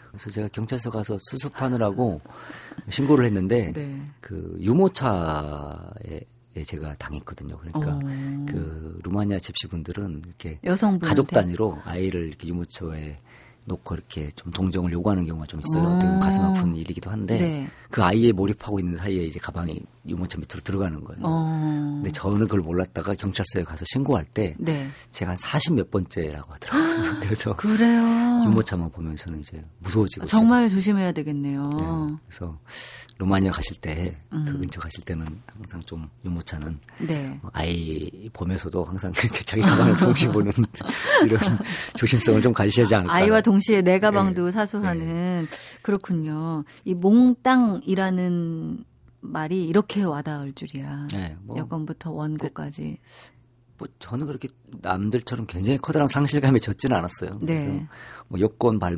그래서 0.08 0.30
제가 0.30 0.48
경찰서 0.48 0.90
가서 0.90 1.16
수습하느라고 1.30 2.20
신고를 2.90 3.24
했는데 3.24 3.72
네. 3.72 4.02
그 4.20 4.58
유모차에 4.60 6.20
제가 6.66 6.96
당했거든요. 6.96 7.56
그러니까 7.58 7.94
어. 7.94 8.00
그 8.46 8.98
루마니아 9.04 9.38
집시분들은 9.38 10.22
이렇게 10.26 10.58
여성분한테? 10.64 11.06
가족 11.08 11.28
단위로 11.30 11.78
아이를 11.84 12.26
이렇게 12.26 12.48
유모차에 12.48 13.18
놓고 13.66 13.94
이렇게 13.94 14.30
좀 14.36 14.52
동정을 14.52 14.92
요구하는 14.92 15.26
경우가 15.26 15.46
좀 15.46 15.60
있어요. 15.60 15.88
어. 15.88 16.18
가슴 16.20 16.42
아픈 16.42 16.74
일이기도 16.74 17.10
한데 17.10 17.38
네. 17.38 17.68
그 17.90 18.02
아이에 18.02 18.32
몰입하고 18.32 18.80
있는 18.80 18.96
사이에 18.96 19.24
이제 19.24 19.38
가방이 19.38 19.80
유모차 20.06 20.38
밑으로 20.38 20.60
들어가는 20.62 21.04
거예요. 21.04 21.20
어. 21.22 21.92
근데 21.96 22.10
저는 22.10 22.40
그걸 22.40 22.60
몰랐다가 22.60 23.14
경찰서에 23.14 23.64
가서 23.64 23.84
신고할 23.86 24.24
때 24.24 24.54
네. 24.58 24.88
제가 25.12 25.32
한 25.32 25.36
40 25.36 25.74
몇 25.74 25.90
번째라고 25.90 26.52
하더라고요. 26.54 27.20
그래서 27.20 27.54
그래요. 27.56 28.00
유모차만 28.46 28.90
보면서는 28.90 29.40
이제 29.40 29.62
무서워지고 29.80 30.26
정말 30.26 30.62
시작했어요. 30.62 30.80
조심해야 30.80 31.12
되겠네요. 31.12 31.62
네. 31.62 32.16
그래서 32.26 32.58
로마니아 33.18 33.50
가실 33.52 33.76
때그 33.76 34.16
음. 34.32 34.44
그 34.46 34.58
근처 34.58 34.80
가실 34.80 35.04
때는 35.04 35.26
항상 35.54 35.82
좀 35.82 36.08
유모차는 36.24 36.78
네. 37.06 37.38
어, 37.42 37.48
아이 37.52 38.30
보면서도 38.32 38.84
항상 38.84 39.12
이렇게 39.22 39.44
자기 39.44 39.60
가방을 39.62 39.96
동시에 39.98 40.30
보는 40.32 40.50
이런 41.26 41.38
조심성을 41.96 42.40
좀 42.40 42.54
가지셔야지 42.54 42.94
않을까. 42.94 43.12
아이와 43.12 43.42
동시에 43.42 43.82
내 43.82 43.98
가방도 43.98 44.46
네. 44.46 44.50
사수하는 44.52 45.06
네. 45.06 45.46
그렇군요. 45.82 46.64
이 46.84 46.94
몽땅이라는 46.94 48.84
말이 49.20 49.64
이렇게 49.66 50.02
와닿을 50.02 50.52
줄이야. 50.54 51.08
네, 51.12 51.36
뭐, 51.42 51.56
여건부터 51.56 52.10
원고까지. 52.10 52.98
뭐 53.78 53.88
저는 53.98 54.26
그렇게 54.26 54.48
남들처럼 54.82 55.46
굉장히 55.46 55.78
커다란 55.78 56.06
상실감에 56.08 56.58
젖지는 56.58 56.96
않았어요. 56.96 57.38
네. 57.42 57.86
뭐 58.28 58.38
여권 58.40 58.78
발 58.78 58.94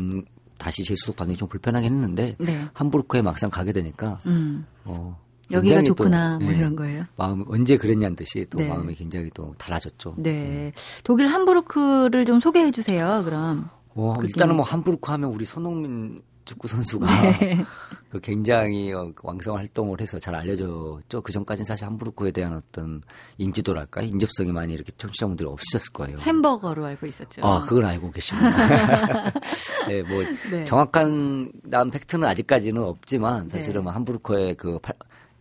다시 0.59 0.85
재수속 0.85 1.17
받는 1.17 1.35
게 1.35 1.39
좀 1.39 1.49
불편하긴 1.49 1.93
했는데 1.93 2.37
네. 2.39 2.67
함부르크에 2.73 3.23
막상 3.23 3.51
가게 3.51 3.73
되니까 3.73 4.21
음. 4.27 4.65
어, 4.85 5.19
여기가 5.51 5.83
좋구나 5.83 6.39
또, 6.39 6.45
뭐 6.45 6.53
네, 6.53 6.59
이런 6.59 6.77
거예요. 6.77 7.05
마음 7.17 7.45
언제 7.49 7.77
그랬냐는 7.77 8.17
듯이 8.17 8.47
또 8.51 8.59
네. 8.59 8.69
마음이 8.69 8.95
굉장히 8.95 9.31
또 9.35 9.55
달라졌죠. 9.59 10.15
네. 10.19 10.73
독일 11.05 11.27
함부르크를 11.29 12.25
좀 12.25 12.41
소개해 12.41 12.71
주세요. 12.71 13.23
그럼. 13.25 13.69
어, 13.95 14.15
일단은 14.23 14.57
뭐 14.57 14.65
함부르크 14.65 15.11
하면 15.13 15.31
우리 15.31 15.45
손흥민 15.45 16.23
축구 16.45 16.67
선수가 16.69 17.07
네. 17.41 17.65
그 18.12 18.20
굉장히 18.20 18.92
어, 18.92 19.11
그 19.14 19.27
왕성 19.27 19.57
활동을 19.57 19.98
해서 20.03 20.18
잘 20.18 20.35
알려졌죠. 20.35 21.22
그 21.22 21.33
전까지는 21.33 21.64
사실 21.64 21.87
함부르크에 21.87 22.31
대한 22.31 22.53
어떤 22.53 23.01
인지도랄까 23.38 24.03
인접성이 24.03 24.53
많이 24.53 24.75
이렇게 24.75 24.92
청취자분들이 24.98 25.48
없으셨을 25.48 25.94
거예요. 25.94 26.18
햄버거로 26.18 26.85
알고 26.85 27.07
있었죠. 27.07 27.40
아, 27.42 27.64
그걸 27.64 27.87
알고 27.87 28.11
계시구나. 28.11 28.51
네, 29.88 30.03
뭐 30.03 30.22
네. 30.51 30.62
정확한 30.66 31.53
남 31.62 31.90
팩트는 31.90 32.29
아직까지는 32.29 32.83
없지만 32.83 33.48
사실은 33.48 33.81
네. 33.81 33.85
뭐 33.85 33.92
함부르크의 33.92 34.57
그 34.57 34.79
팔, 34.81 34.94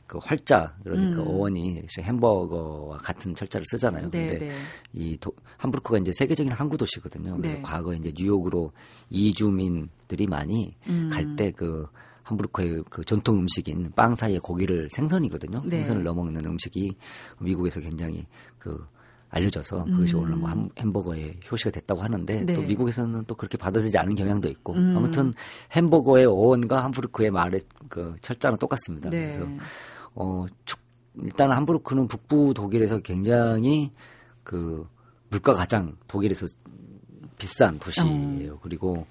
그 0.07 0.19
활자 0.23 0.73
그러니까 0.86 1.23
음. 1.23 1.27
어원이 1.27 1.84
햄버거와 1.99 2.99
같은 2.99 3.36
철자를 3.36 3.65
쓰잖아요. 3.69 4.10
네, 4.12 4.27
근데 4.27 4.45
네. 4.45 4.51
이 4.93 5.17
도, 5.17 5.34
함부르크가 5.57 5.97
이제 5.97 6.13
세계적인 6.13 6.53
항구 6.53 6.77
도시거든요. 6.77 7.38
네. 7.38 7.62
과거에 7.62 7.97
이제 7.97 8.13
뉴욕으로 8.15 8.71
이주민들이 9.10 10.25
많이 10.25 10.73
음. 10.88 11.10
갈때 11.12 11.51
그 11.51 11.86
함부르크의 12.32 12.84
그 12.89 13.04
전통 13.04 13.39
음식인 13.39 13.91
빵 13.96 14.15
사이에 14.15 14.39
고기를 14.39 14.89
생선이거든요. 14.91 15.62
네. 15.65 15.78
생선을 15.78 16.04
넣어 16.04 16.13
먹는 16.13 16.46
음식이 16.46 16.96
미국에서 17.39 17.80
굉장히 17.80 18.26
그 18.58 18.86
알려져서 19.30 19.86
그것이 19.86 20.15
음. 20.15 20.24
오늘 20.24 20.36
뭐 20.36 20.50
햄버거의 20.78 21.39
효시가 21.50 21.72
됐다고 21.72 22.02
하는데 22.02 22.44
네. 22.44 22.54
또 22.54 22.62
미국에서는 22.62 23.24
또 23.26 23.36
그렇게 23.36 23.58
받아들이지 23.58 23.98
않은 23.98 24.15
경향도 24.15 24.50
있고 24.50 24.74
음. 24.74 24.96
아무튼 24.98 25.34
햄버거의 25.74 26.26
어원과 26.26 26.84
함부르크의 26.84 27.32
말의 27.32 27.62
그 27.88 28.15
철자는 28.20 28.58
똑같습니다. 28.58 29.10
네. 29.10 29.38
그래서 29.38 29.50
어 30.15 30.46
축, 30.65 30.80
일단 31.22 31.52
함부르크는 31.52 32.08
북부 32.10 32.54
독일에서 32.54 33.00
굉장히 33.00 33.91
그 34.44 34.86
물가 35.30 35.54
가장 35.54 35.96
독일에서 36.08 36.46
비싼 37.38 37.80
도시예요. 37.80 38.54
어. 38.54 38.60
그리고 38.62 39.08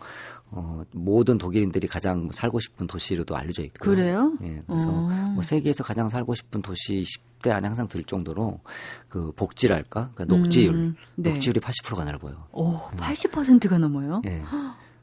어, 0.52 0.82
모든 0.92 1.38
독일인들이 1.38 1.86
가장 1.86 2.24
뭐 2.24 2.32
살고 2.32 2.60
싶은 2.60 2.86
도시로도 2.86 3.36
알려져 3.36 3.62
있고. 3.62 3.84
그래요? 3.84 4.32
예, 4.42 4.60
그래서 4.66 4.88
어. 4.88 5.32
뭐 5.34 5.42
세계에서 5.42 5.84
가장 5.84 6.08
살고 6.08 6.34
싶은 6.34 6.60
도시 6.60 7.04
10대 7.40 7.50
안에 7.50 7.68
항상 7.68 7.86
들 7.86 8.02
정도로 8.02 8.60
그 9.08 9.32
복지랄까? 9.36 10.10
그러니까 10.14 10.36
녹지율. 10.36 10.74
음, 10.74 10.96
네. 11.14 11.30
녹지율이 11.30 11.60
80%가 11.60 12.04
넓어요. 12.04 12.46
오, 12.52 12.78
80%가 12.96 13.78
넘어요? 13.78 14.22
예. 14.26 14.42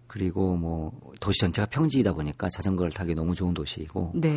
그리고 0.07 0.55
뭐 0.55 0.91
도시 1.19 1.39
전체가 1.41 1.67
평지이다 1.67 2.13
보니까 2.13 2.49
자전거를 2.49 2.91
타기 2.91 3.13
너무 3.13 3.35
좋은 3.35 3.53
도시이고, 3.53 4.13
네. 4.15 4.29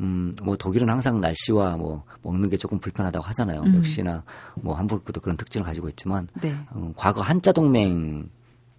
음, 0.00 0.36
뭐 0.42 0.56
독일은 0.56 0.88
항상 0.88 1.20
날씨와 1.20 1.76
뭐 1.76 2.04
먹는 2.22 2.50
게 2.50 2.56
조금 2.56 2.78
불편하다고 2.78 3.24
하잖아요. 3.26 3.62
음. 3.62 3.76
역시나 3.76 4.22
뭐 4.60 4.76
함부르크도 4.76 5.20
그런 5.20 5.36
특징을 5.36 5.66
가지고 5.66 5.88
있지만, 5.88 6.28
네. 6.40 6.56
음, 6.76 6.92
과거 6.96 7.20
한자 7.20 7.52
동맹 7.52 8.28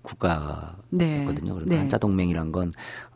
국가였거든요. 0.06 0.86
네. 0.92 1.26
그러니까 1.26 1.66
네. 1.66 1.78
한자 1.78 1.98
동맹이란 1.98 2.52
건 2.52 2.72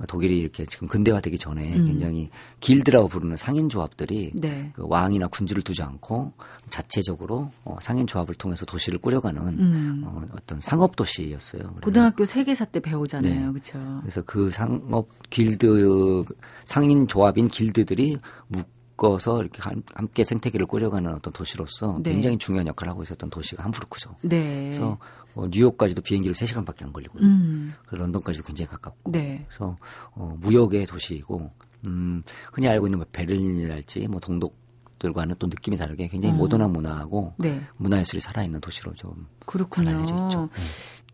독일이 0.07 0.37
이렇게 0.37 0.65
지금 0.65 0.87
근대화되기 0.87 1.37
전에 1.37 1.75
음. 1.75 1.87
굉장히 1.87 2.29
길드라고 2.59 3.07
부르는 3.07 3.37
상인 3.37 3.69
조합들이 3.69 4.31
네. 4.35 4.71
그 4.75 4.83
왕이나 4.85 5.27
군주를 5.27 5.63
두지 5.63 5.81
않고 5.83 6.33
자체적으로 6.69 7.51
어, 7.63 7.77
상인 7.81 8.05
조합을 8.07 8.35
통해서 8.35 8.65
도시를 8.65 8.99
꾸려가는 8.99 9.41
음. 9.41 10.03
어, 10.05 10.21
어떤 10.33 10.59
상업 10.59 10.95
도시였어요. 10.95 11.75
고등학교 11.81 12.25
세계사 12.25 12.65
때 12.65 12.79
배우잖아요, 12.79 13.33
네. 13.33 13.51
그렇죠? 13.51 13.79
그래서 14.01 14.21
그 14.23 14.49
상업 14.51 15.07
길드 15.29 16.25
상인 16.65 17.07
조합인 17.07 17.47
길드들이 17.47 18.17
묶어서 18.47 19.41
이렇게 19.41 19.61
함께 19.93 20.23
생태계를 20.23 20.65
꾸려가는 20.65 21.13
어떤 21.13 21.31
도시로서 21.33 21.99
네. 22.03 22.11
굉장히 22.11 22.37
중요한 22.37 22.67
역할을 22.67 22.91
하고 22.91 23.03
있었던 23.03 23.29
도시가 23.29 23.63
함부르크죠. 23.63 24.15
네. 24.21 24.65
그래서 24.65 24.97
어, 25.35 25.47
뉴욕까지도 25.49 26.01
비행기로 26.01 26.33
3시간밖에 26.33 26.83
안 26.83 26.91
걸리고요. 26.93 27.23
음. 27.23 27.73
런던까지도 27.89 28.45
굉장히 28.45 28.69
가깝고. 28.69 29.11
네. 29.11 29.45
그래서 29.47 29.77
어, 30.11 30.35
무역의 30.39 30.85
도시이고 30.85 31.51
음, 31.85 32.23
흔히 32.53 32.67
알고 32.67 32.87
있는 32.87 32.99
뭐 32.99 33.07
베를린이랄지 33.11 34.07
뭐 34.07 34.19
동독 34.19 34.57
들과는 34.99 35.35
또 35.39 35.47
느낌이 35.47 35.77
다르게 35.77 36.07
굉장히 36.09 36.35
음. 36.35 36.39
모던한 36.39 36.71
문화하고 36.71 37.33
네. 37.37 37.61
문화예술이 37.77 38.19
살아있는 38.19 38.59
도시로 38.59 38.93
좀 38.95 39.27
그렇군요. 39.45 39.89
알려져 39.89 40.13
있죠. 40.25 40.49
네. 40.53 40.61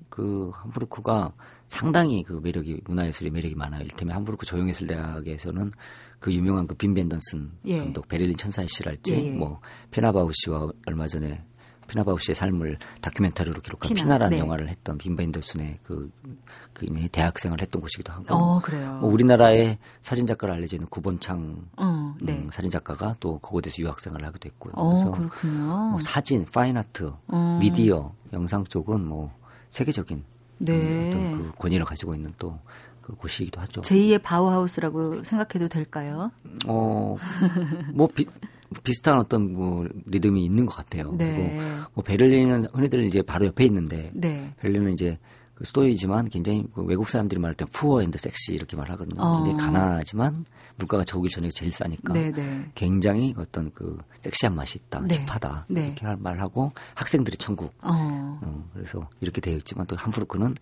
그 0.09 0.49
함부르크가 0.55 1.33
상당히 1.67 2.23
그 2.23 2.39
매력이 2.41 2.81
문화예술의 2.85 3.31
매력이 3.31 3.55
많아요. 3.55 3.83
일테면 3.83 4.15
함부르크 4.15 4.45
조형예술 4.45 4.87
대학에서는 4.87 5.71
그 6.19 6.33
유명한 6.33 6.65
그 6.65 6.75
빔 6.75 6.93
벤더스 6.93 7.51
예. 7.65 7.79
감독 7.79 8.07
베를린 8.07 8.35
천사의 8.37 8.67
시랄지 8.67 9.13
예, 9.13 9.25
예. 9.25 9.29
뭐 9.31 9.59
피나 9.91 10.31
바우쉬와 10.33 10.71
얼마 10.87 11.07
전에 11.07 11.43
피나 11.87 12.17
바우쉬의 12.19 12.35
삶을 12.35 12.77
다큐멘터리로 13.01 13.61
기록한 13.61 13.89
피나, 13.89 14.03
피나라는 14.03 14.37
네. 14.37 14.39
영화를 14.39 14.69
했던 14.69 14.97
빔 14.97 15.15
벤더스의 15.15 15.79
그, 15.83 16.11
그 16.73 16.85
이미 16.85 17.07
대학생을 17.09 17.61
했던 17.61 17.81
곳이기도 17.81 18.11
하고. 18.13 18.33
어, 18.33 18.61
그래요. 18.61 18.99
뭐 19.01 19.09
우리나라의 19.11 19.77
사진 20.01 20.27
작가로 20.27 20.53
알려져 20.53 20.75
있는 20.77 20.87
구본창 20.89 21.67
어, 21.77 22.15
네. 22.21 22.33
음, 22.33 22.49
사진 22.51 22.71
작가가 22.71 23.15
또 23.19 23.39
그곳에서 23.39 23.81
유학생을 23.81 24.25
하기도 24.25 24.49
했고요. 24.49 24.73
어, 24.75 24.89
그래서 24.89 25.11
그렇군요. 25.11 25.89
뭐 25.91 25.99
사진, 25.99 26.45
fine 26.45 26.79
art, 26.79 27.13
어. 27.27 27.57
미디어, 27.61 28.13
영상 28.33 28.63
쪽은 28.65 29.05
뭐 29.05 29.33
세계적인 29.69 30.23
네. 30.57 30.73
음, 30.73 31.09
어떤 31.09 31.37
그 31.51 31.57
권위를 31.57 31.85
가지고 31.85 32.15
있는 32.15 32.33
또 32.37 32.59
그 33.05 33.13
곳이기도 33.13 33.61
하죠. 33.61 33.81
제2의 33.81 34.23
바우하우스라고 34.23 35.23
생각해도 35.23 35.67
될까요? 35.67 36.31
어, 36.67 37.15
뭐 37.93 38.07
비, 38.07 38.25
비슷한 38.83 39.17
어떤 39.17 39.53
뭐 39.53 39.87
리듬이 40.05 40.43
있는 40.43 40.65
것 40.65 40.75
같아요. 40.75 41.13
네. 41.17 41.35
그리고 41.35 41.61
뭐 41.93 42.03
베를린은 42.03 42.67
흔히들 42.73 43.05
이제 43.05 43.21
바로 43.21 43.45
옆에 43.45 43.65
있는데 43.65 44.11
네. 44.13 44.53
베를린은 44.59 44.93
이제 44.93 45.17
그 45.55 45.63
수도이지만 45.63 46.27
굉장히 46.29 46.65
그 46.73 46.83
외국 46.83 47.09
사람들이 47.09 47.39
말할 47.39 47.55
때 47.55 47.63
poor 47.65 48.03
and 48.03 48.17
sexy 48.17 48.53
이렇게 48.53 48.75
말하거든요. 48.75 49.21
어. 49.21 49.43
굉장히 49.43 49.65
가난하지만 49.65 50.45
물가가 50.75 51.05
저기 51.05 51.29
전에 51.29 51.49
제일 51.49 51.71
싸니까 51.71 52.13
네네. 52.13 52.31
네. 52.31 52.71
굉장히 52.75 53.33
어떤 53.37 53.71
그 53.73 53.97
섹시한 54.19 54.53
맛이 54.53 54.79
있다, 54.79 54.99
네. 55.07 55.25
힙하다 55.25 55.65
네. 55.69 55.85
이렇게 55.87 56.13
말하고 56.17 56.71
학생들이 56.95 57.37
천국. 57.37 57.73
어. 57.81 58.37
어, 58.41 58.69
그래서 58.73 59.07
이렇게 59.21 59.39
되어 59.39 59.55
있지만 59.55 59.87
또 59.87 59.95
함부르크는 59.95 60.55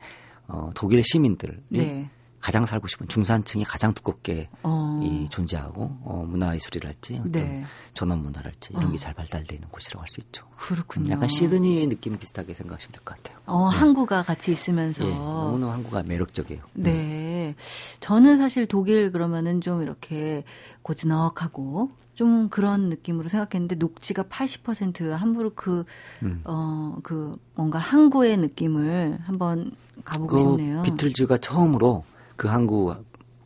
어, 0.48 0.70
독일 0.76 1.02
시민들이 1.04 1.58
네. 1.70 2.10
가장 2.40 2.66
살고 2.66 2.88
싶은 2.88 3.08
중산층이 3.08 3.64
가장 3.64 3.94
두껍게 3.94 4.50
어. 4.62 4.83
이 5.02 5.28
존재하고 5.30 5.98
어, 6.04 6.26
문화예술이랄지 6.28 7.16
어떤 7.20 7.32
네. 7.32 7.64
전원 7.94 8.20
문화랄지 8.24 8.74
이런 8.74 8.88
어. 8.88 8.92
게잘 8.92 9.14
발달되어 9.14 9.56
있는 9.56 9.68
곳이라고 9.70 10.02
할 10.02 10.08
수 10.10 10.20
있죠. 10.22 10.46
그렇군요. 10.58 11.12
약간 11.12 11.28
시드니 11.28 11.88
느낌 11.88 12.18
비슷하게 12.18 12.54
생각하시면 12.54 12.92
될 12.92 13.04
것 13.04 13.16
같아요. 13.18 13.38
어, 13.46 13.70
네. 13.72 13.78
항구가 13.78 14.24
같이 14.24 14.52
있으면서 14.52 15.06
예, 15.06 15.12
너무나 15.14 15.72
항구가 15.74 16.04
매력적이에요. 16.04 16.62
네. 16.74 16.92
네. 16.92 17.56
저는 18.00 18.38
사실 18.38 18.66
독일 18.68 19.12
그러면은 19.12 19.62
좀 19.62 19.82
이렇게 19.82 20.44
고즈넉하고 20.82 21.92
좀 22.14 22.50
그런 22.50 22.90
느낌으로 22.90 23.28
생각했는데 23.30 23.76
녹지가 23.76 24.24
80% 24.24 25.10
함부르크 25.12 25.84
음. 26.22 26.42
어그 26.44 27.36
뭔가 27.56 27.80
항구의 27.80 28.38
느낌을 28.38 29.20
한번 29.24 29.72
가보고 30.06 30.28
그 30.28 30.40
싶네요. 30.40 30.82
비틀즈가 30.84 31.38
처음으로 31.38 32.04
그 32.36 32.48
항구 32.48 32.96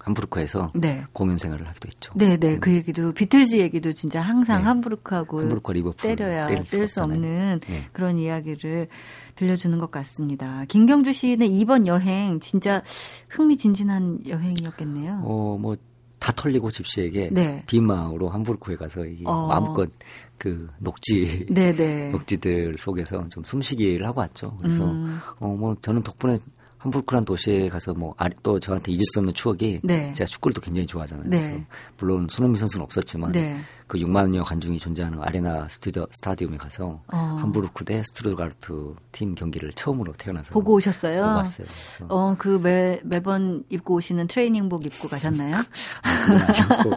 함부르크에서 0.08 0.72
네. 0.76 1.06
공연 1.14 1.38
생활을 1.38 1.68
하기도 1.68 1.88
했죠. 1.88 2.12
네, 2.16 2.38
네. 2.38 2.56
음. 2.56 2.60
그 2.60 2.74
얘기도 2.74 3.14
비틀즈 3.14 3.58
얘기도 3.58 3.94
진짜 3.94 4.22
항상 4.22 4.62
네. 4.62 4.66
함부르크하고 4.66 5.42
함부르크 5.42 5.72
리버풀 5.72 6.16
때려야 6.16 6.48
뗄 6.64 6.88
수 6.88 7.04
없는 7.04 7.60
네. 7.68 7.90
그런 7.94 8.18
이야기를 8.18 8.88
들려주는 9.36 9.78
것 9.78 9.92
같습니다. 9.92 10.66
김경주 10.68 11.14
씨는 11.14 11.48
이번 11.48 11.88
여행 11.88 12.40
진짜 12.40 12.84
흥미진진한 13.30 14.20
여행이었겠네요. 14.28 15.22
어, 15.24 15.58
뭐 15.60 15.76
다 16.20 16.34
털리고 16.34 16.72
집시에게 16.72 17.30
네. 17.32 17.64
비마로 17.68 18.30
함부르크에 18.30 18.76
가서 18.76 19.02
어. 19.26 19.48
마음껏 19.48 19.90
그 20.38 20.68
녹지 20.80 21.46
네네. 21.50 21.76
네. 21.76 22.10
녹지들 22.12 22.76
속에서 22.78 23.28
좀 23.30 23.44
숨쉬기를 23.44 24.06
하고 24.06 24.22
왔죠. 24.22 24.58
그래서 24.60 24.86
음. 24.86 25.20
어뭐 25.40 25.78
저는 25.82 26.04
덕분에 26.04 26.40
함부르크란 26.78 27.26
도시에 27.26 27.70
가서 27.70 27.94
뭐 27.94 28.16
또 28.44 28.60
저한테 28.60 28.92
잊을 28.92 29.04
수 29.14 29.20
없는 29.20 29.34
추억이 29.34 29.80
네. 29.84 30.14
제가 30.14 30.26
축구를 30.26 30.54
또 30.54 30.62
굉장히 30.62 30.88
좋아하잖아요. 30.88 31.30
네. 31.30 31.42
그래서 31.42 31.64
물론 31.98 32.28
손흥민 32.30 32.60
선수는 32.60 32.84
없었지만 32.84 33.32
네. 33.32 33.60
그 33.88 33.98
6만여 33.98 34.44
관중이 34.46 34.80
존재하는 34.80 35.22
아레나 35.22 35.68
스튜디오 35.70 36.08
스타디움에 36.12 36.58
가서 36.58 37.02
어. 37.08 37.38
함부르크 37.42 37.86
대 37.86 38.02
슈투트가르트 38.04 38.96
팀 39.12 39.36
경기를 39.36 39.72
처음으로 39.74 40.14
태어나서 40.14 40.52
보고 40.52 40.74
오셨어요. 40.74 41.22
보고 41.22 41.36
왔어요. 41.36 41.68
어, 42.10 42.36
그 42.38 42.60
매, 42.62 43.00
매번 43.04 43.64
입고 43.70 43.96
오시는 43.96 44.28
트레이닝복 44.28 44.86
입고 44.86 45.08
가셨나요? 45.08 45.56
아, 46.04 46.26
그건 46.26 46.42
아니었고 46.42 46.92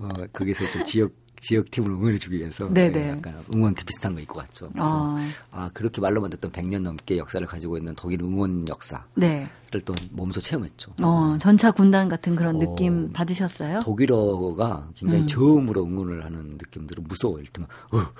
어, 0.00 0.26
거기서 0.32 0.70
좀 0.72 0.84
지역 0.84 1.12
지역 1.42 1.72
팀을 1.72 1.90
응원해주기 1.90 2.38
위해서 2.38 2.68
네네. 2.68 2.90
네, 2.90 3.08
약간 3.10 3.34
응원 3.52 3.74
비슷한 3.74 4.14
거 4.14 4.20
입고 4.20 4.34
갔죠. 4.34 4.70
그래서 4.70 5.16
아. 5.18 5.28
아 5.50 5.70
그렇게 5.74 6.00
말로만 6.00 6.30
듣던 6.30 6.52
100년 6.52 6.82
넘게 6.82 7.18
역사를 7.18 7.44
가지고 7.44 7.76
있는 7.76 7.94
독일 7.96 8.22
응원 8.22 8.68
역사. 8.68 9.04
네. 9.14 9.48
또 9.80 9.94
몸소 10.10 10.40
체험했죠. 10.40 10.92
어, 11.02 11.38
전차 11.40 11.70
군단 11.70 12.08
같은 12.10 12.36
그런 12.36 12.56
어, 12.56 12.58
느낌 12.58 13.10
받으셨어요? 13.12 13.80
독일어가 13.80 14.90
굉장히 14.94 15.22
음. 15.22 15.26
저음으로 15.26 15.84
응원을 15.84 16.24
하는 16.24 16.58
느낌들은 16.58 17.04
무서워요. 17.04 17.40
일테면 17.40 17.68
어, 17.90 17.98
어, 17.98 18.12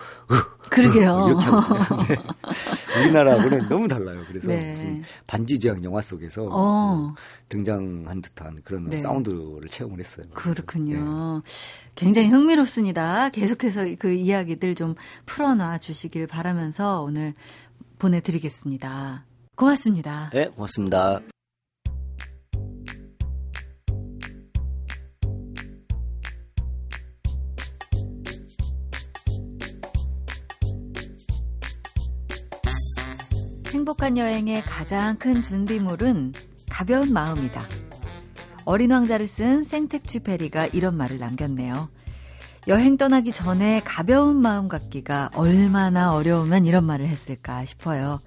그러게요. 0.71 1.27
이렇게 1.29 1.45
하거든요. 1.45 2.03
네. 2.09 3.01
우리나라하고는 3.03 3.69
너무 3.69 3.87
달라요. 3.87 4.23
그래서 4.27 4.49
네. 4.49 5.03
반지 5.27 5.59
제왕 5.59 5.85
영화 5.85 6.01
속에서 6.01 6.49
어. 6.51 7.15
등장한 7.51 8.23
듯한 8.23 8.63
그런 8.65 8.89
네. 8.89 8.97
사운드를 8.97 9.69
체험을 9.69 9.99
했어요. 10.01 10.25
그렇군요. 10.33 11.43
네. 11.45 11.53
굉장히 11.95 12.29
흥미롭습니다. 12.29 13.12
계속해서 13.33 13.85
그 13.99 14.13
이야기들 14.13 14.75
좀 14.75 14.95
풀어놔 15.27 15.79
주시길 15.79 16.27
바라면서 16.27 17.03
오늘 17.03 17.35
보내드리겠습니다. 17.99 19.25
고맙습니다. 19.57 20.31
네, 20.33 20.49
고맙습니다. 20.49 21.21
행복한 33.73 34.19
여행의 34.19 34.63
가장 34.63 35.17
큰 35.17 35.41
준비물은 35.43 36.33
가벼운 36.69 37.13
마음이다. 37.13 37.67
어린 38.65 38.91
왕자를 38.93 39.27
쓴 39.27 39.65
생텍쥐 39.65 40.21
페리가 40.21 40.67
이런 40.67 40.97
말을 40.97 41.19
남겼네요. 41.19 41.89
여행 42.69 42.97
떠나기 42.97 43.33
전에 43.33 43.81
가벼운 43.85 44.37
마음 44.37 44.69
갖기가 44.69 45.31
얼마나 45.35 46.15
어려우면 46.15 46.65
이런 46.65 46.85
말을 46.85 47.09
했을까 47.09 47.65
싶어요. 47.65 48.21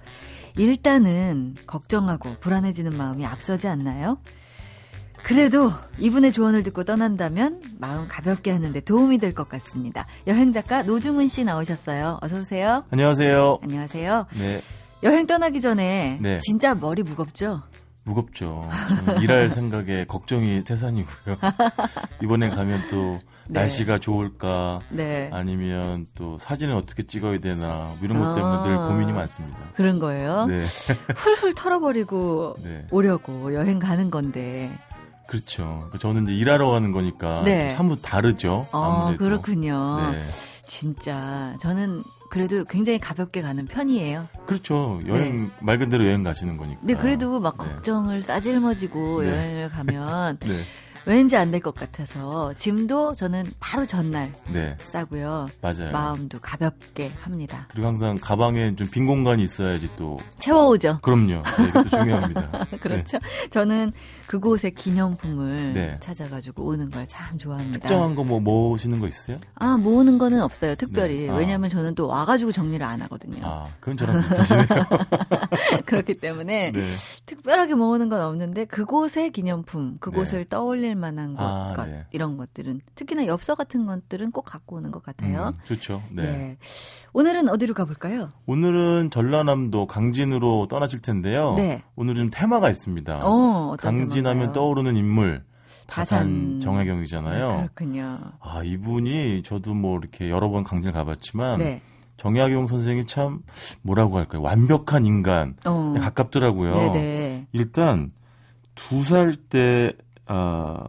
일단은 0.58 1.54
걱정하고 1.66 2.36
불안해지는 2.40 2.96
마음이 2.96 3.24
앞서지 3.26 3.66
않나요? 3.68 4.18
그래도 5.22 5.72
이분의 5.98 6.32
조언을 6.32 6.62
듣고 6.62 6.84
떠난다면 6.84 7.62
마음 7.78 8.06
가볍게 8.08 8.52
하는데 8.52 8.78
도움이 8.80 9.18
될 9.18 9.34
것 9.34 9.48
같습니다. 9.48 10.06
여행 10.26 10.52
작가 10.52 10.82
노중훈 10.82 11.28
씨 11.28 11.42
나오셨어요. 11.42 12.18
어서 12.22 12.38
오세요. 12.40 12.84
안녕하세요. 12.90 13.58
안녕하세요. 13.62 14.26
네. 14.38 14.60
여행 15.02 15.26
떠나기 15.26 15.60
전에 15.60 16.18
네. 16.20 16.38
진짜 16.38 16.74
머리 16.74 17.02
무겁죠? 17.02 17.62
무겁죠. 18.06 18.68
일할 19.20 19.50
생각에 19.50 20.04
걱정이 20.06 20.62
태산이고요. 20.64 21.36
이번에 22.22 22.48
가면 22.50 22.88
또 22.88 23.20
네. 23.48 23.60
날씨가 23.60 23.98
좋을까 23.98 24.80
네. 24.90 25.28
아니면 25.32 26.06
또 26.14 26.38
사진을 26.38 26.74
어떻게 26.74 27.02
찍어야 27.02 27.38
되나 27.40 27.84
뭐 27.84 27.98
이런 28.02 28.18
것 28.18 28.34
때문에 28.34 28.56
아, 28.56 28.62
늘 28.62 28.76
고민이 28.76 29.12
많습니다. 29.12 29.58
그런 29.74 29.98
거예요? 29.98 30.46
네. 30.46 30.64
훌훌 31.16 31.54
털어버리고 31.54 32.56
네. 32.62 32.86
오려고 32.90 33.52
여행 33.54 33.78
가는 33.80 34.10
건데. 34.10 34.70
그렇죠. 35.28 35.64
그러니까 35.64 35.98
저는 35.98 36.24
이제 36.24 36.34
일하러 36.34 36.70
가는 36.70 36.92
거니까 36.92 37.42
네. 37.44 37.72
사뭇 37.72 37.98
다르죠. 38.02 38.66
아, 38.70 39.02
아무래도. 39.02 39.24
그렇군요. 39.24 40.12
네. 40.12 40.22
진짜 40.64 41.54
저는 41.60 42.02
그래도 42.30 42.64
굉장히 42.64 42.98
가볍게 42.98 43.42
가는 43.42 43.64
편이에요. 43.66 44.28
그렇죠. 44.46 45.00
여행 45.06 45.44
네. 45.46 45.50
말 45.60 45.78
그대로 45.78 46.04
여행 46.06 46.22
가시는 46.22 46.56
거니까. 46.56 46.80
네, 46.82 46.94
그래도 46.94 47.40
막 47.40 47.56
네. 47.58 47.66
걱정을 47.66 48.22
싸질머지고 48.22 49.22
네. 49.22 49.28
여행을 49.30 49.68
가면 49.70 50.38
네. 50.44 50.52
왠지 51.08 51.36
안 51.36 51.52
될 51.52 51.60
것 51.60 51.72
같아서 51.72 52.52
짐도 52.54 53.14
저는 53.14 53.44
바로 53.60 53.86
전날 53.86 54.32
네. 54.52 54.76
싸고요. 54.82 55.46
맞아요. 55.62 55.92
마음도 55.92 56.40
가볍게 56.40 57.12
합니다. 57.20 57.64
그리고 57.70 57.86
항상 57.86 58.18
가방에 58.20 58.74
좀 58.74 58.88
빈 58.90 59.06
공간이 59.06 59.40
있어야지 59.44 59.88
또 59.96 60.18
채워오죠. 60.40 60.98
그럼요. 61.02 61.42
네, 61.44 61.68
이것도 61.68 61.90
중요합니다. 61.90 62.50
그렇죠. 62.82 63.18
네. 63.18 63.48
저는 63.50 63.92
그곳의 64.26 64.72
기념품을 64.74 65.72
네. 65.74 65.96
찾아가지고 66.00 66.64
오는 66.64 66.90
걸 66.90 67.06
참 67.06 67.38
좋아합니다. 67.38 67.78
특정한 67.80 68.14
거 68.14 68.24
뭐 68.24 68.40
모으시는 68.40 68.98
거 68.98 69.06
있어요? 69.06 69.38
아 69.54 69.76
모으는 69.76 70.18
거는 70.18 70.42
없어요. 70.42 70.74
특별히 70.74 71.26
네. 71.26 71.30
아. 71.30 71.36
왜냐하면 71.36 71.70
저는 71.70 71.94
또 71.94 72.08
와가지고 72.08 72.50
정리를 72.52 72.84
안 72.84 73.00
하거든요. 73.02 73.40
아 73.44 73.66
그건 73.80 73.96
저랑 73.96 74.22
비슷하시네요. 74.22 74.66
그렇기 75.86 76.14
때문에 76.14 76.72
네. 76.72 76.92
특별하게 77.26 77.74
모으는 77.74 78.08
건 78.08 78.20
없는데 78.20 78.64
그곳의 78.64 79.30
기념품, 79.30 79.98
그곳을 80.00 80.40
네. 80.40 80.44
떠올릴 80.48 80.94
만한 80.96 81.34
것, 81.36 81.44
아, 81.44 81.72
것 81.74 81.86
네. 81.86 82.04
이런 82.12 82.36
것들은 82.36 82.80
특히나 82.94 83.26
엽서 83.26 83.54
같은 83.54 83.86
것들은 83.86 84.32
꼭 84.32 84.42
갖고 84.42 84.76
오는 84.76 84.90
것 84.90 85.02
같아요. 85.02 85.48
음, 85.48 85.52
좋죠. 85.64 86.02
네. 86.10 86.22
네. 86.24 86.58
오늘은 87.12 87.48
어디로 87.48 87.74
가볼까요? 87.74 88.32
오늘은 88.46 89.10
전라남도 89.10 89.86
강진으로 89.86 90.66
떠나실 90.68 91.00
텐데요. 91.00 91.54
네. 91.56 91.82
오늘은 91.94 92.30
테마가 92.30 92.70
있습니다. 92.70 93.20
어, 93.22 93.76
강진 93.78 94.15
하면 94.24 94.52
떠오르는 94.52 94.96
인물. 94.96 95.42
다산, 95.86 96.58
정혜경이잖아요. 96.60 97.48
아, 97.48 97.56
그렇군요. 97.74 98.18
아, 98.40 98.62
이분이 98.64 99.42
저도 99.44 99.74
뭐 99.74 99.98
이렇게 99.98 100.30
여러 100.30 100.48
번 100.48 100.64
강진을 100.64 100.92
가봤지만 100.92 101.58
네. 101.58 101.80
정약용 102.16 102.66
선생이 102.66 103.06
참 103.06 103.40
뭐라고 103.82 104.16
할까요? 104.18 104.42
완벽한 104.42 105.04
인간 105.04 105.54
어. 105.64 105.94
가깝더라고요. 106.00 106.72
네네. 106.92 107.46
일단 107.52 108.10
두 108.74 109.02
살 109.04 109.36
때, 109.36 109.92
아, 110.26 110.84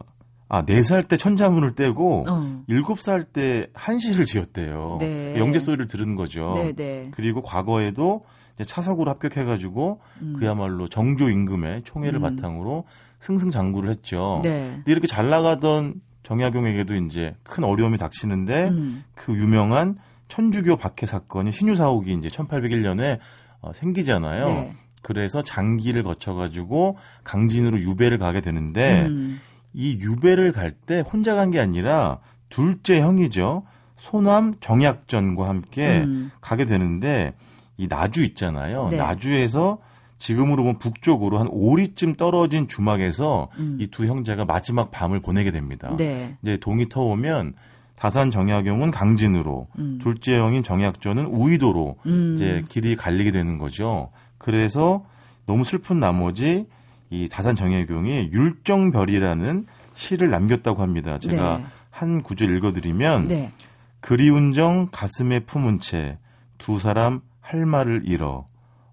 아, 0.50 0.66
네 0.66 0.82
살 0.82 1.04
때 1.04 1.16
천자문을 1.16 1.76
떼고 1.76 2.26
어. 2.28 2.64
일곱 2.68 3.00
살때 3.00 3.68
한시를 3.76 4.26
지었대요. 4.26 4.98
네. 5.00 5.38
영재 5.38 5.60
소리를 5.60 5.86
들은 5.88 6.16
거죠. 6.16 6.54
네네. 6.56 7.12
그리고 7.12 7.44
과거에도 7.44 8.26
차석으로 8.66 9.12
합격해가지고 9.12 10.00
음. 10.24 10.36
그야말로 10.40 10.88
정조 10.88 11.30
임금의 11.30 11.84
총애를 11.84 12.20
음. 12.20 12.36
바탕으로 12.36 12.86
승승장구를 13.20 13.90
했죠. 13.90 14.42
네. 14.44 14.72
근데 14.76 14.92
이렇게 14.92 15.08
잘 15.08 15.30
나가던 15.30 15.96
정약용에게도 16.24 16.96
이제 16.96 17.36
큰 17.44 17.64
어려움이 17.64 17.98
닥치는데 17.98 18.68
음. 18.70 19.04
그 19.16 19.34
유명한 19.34 19.98
천주교 20.28 20.76
박해 20.78 21.06
사건이 21.06 21.52
신유사옥이 21.52 22.14
이제 22.14 22.28
1801년에 22.30 23.20
어, 23.62 23.72
생기잖아요. 23.74 24.46
네. 24.46 24.74
그래서 25.02 25.42
장기를 25.42 26.04
거쳐가지고 26.04 26.98
강진으로 27.24 27.80
유배를 27.80 28.18
가게 28.18 28.42
되는데 28.42 29.06
음. 29.06 29.40
이 29.74 29.94
유배를 30.00 30.52
갈 30.52 30.72
때 30.86 31.00
혼자 31.02 31.34
간 31.36 31.52
게 31.52 31.60
아니라 31.60 32.20
둘째 32.50 33.00
형이죠. 33.02 33.64
소남 33.96 34.56
정약전과 34.60 35.48
함께 35.48 36.00
음. 36.04 36.32
가게 36.42 36.66
되는데 36.66 37.34
이 37.78 37.88
나주 37.88 38.24
있잖아요. 38.24 38.90
네. 38.90 38.98
나주에서 38.98 39.80
지금으로 40.18 40.64
보면 40.64 40.80
북쪽으로 40.80 41.40
한 41.40 41.48
오리쯤 41.50 42.16
떨어진 42.16 42.68
주막에서 42.68 43.50
음. 43.60 43.78
이두 43.80 44.06
형제가 44.06 44.46
마지막 44.46 44.92
밤을 44.92 45.22
보내게 45.22 45.52
됩니다. 45.52 45.96
네. 45.98 46.38
이제 46.42 46.58
동이 46.58 46.90
터오면 46.90 47.54
다산 47.96 48.30
정약용은 48.30 48.92
강진으로, 48.92 49.68
음. 49.80 49.98
둘째 50.02 50.38
형인 50.38 50.62
정약전은 50.64 51.26
우이도로 51.28 51.94
음. 52.06 52.34
이제 52.36 52.64
길이 52.70 52.96
갈리게 52.96 53.32
되는 53.32 53.58
거죠. 53.58 54.12
그래서 54.38 55.06
너무 55.46 55.64
슬픈 55.64 56.00
나머지 56.00 56.68
이 57.10 57.28
다산 57.30 57.56
정약용이 57.56 58.30
율정별이라는 58.32 59.66
시를 59.94 60.30
남겼다고 60.30 60.82
합니다. 60.82 61.18
제가 61.18 61.58
네. 61.58 61.66
한 61.90 62.22
구절 62.22 62.56
읽어드리면 62.56 63.28
네. 63.28 63.52
그리운 64.00 64.54
정 64.54 64.90
가슴에 64.92 65.40
품은 65.42 65.80
채 65.80 66.18
두 66.58 66.80
사람 66.80 67.22
할 67.42 67.66
말을 67.66 68.04
잃어 68.06 68.48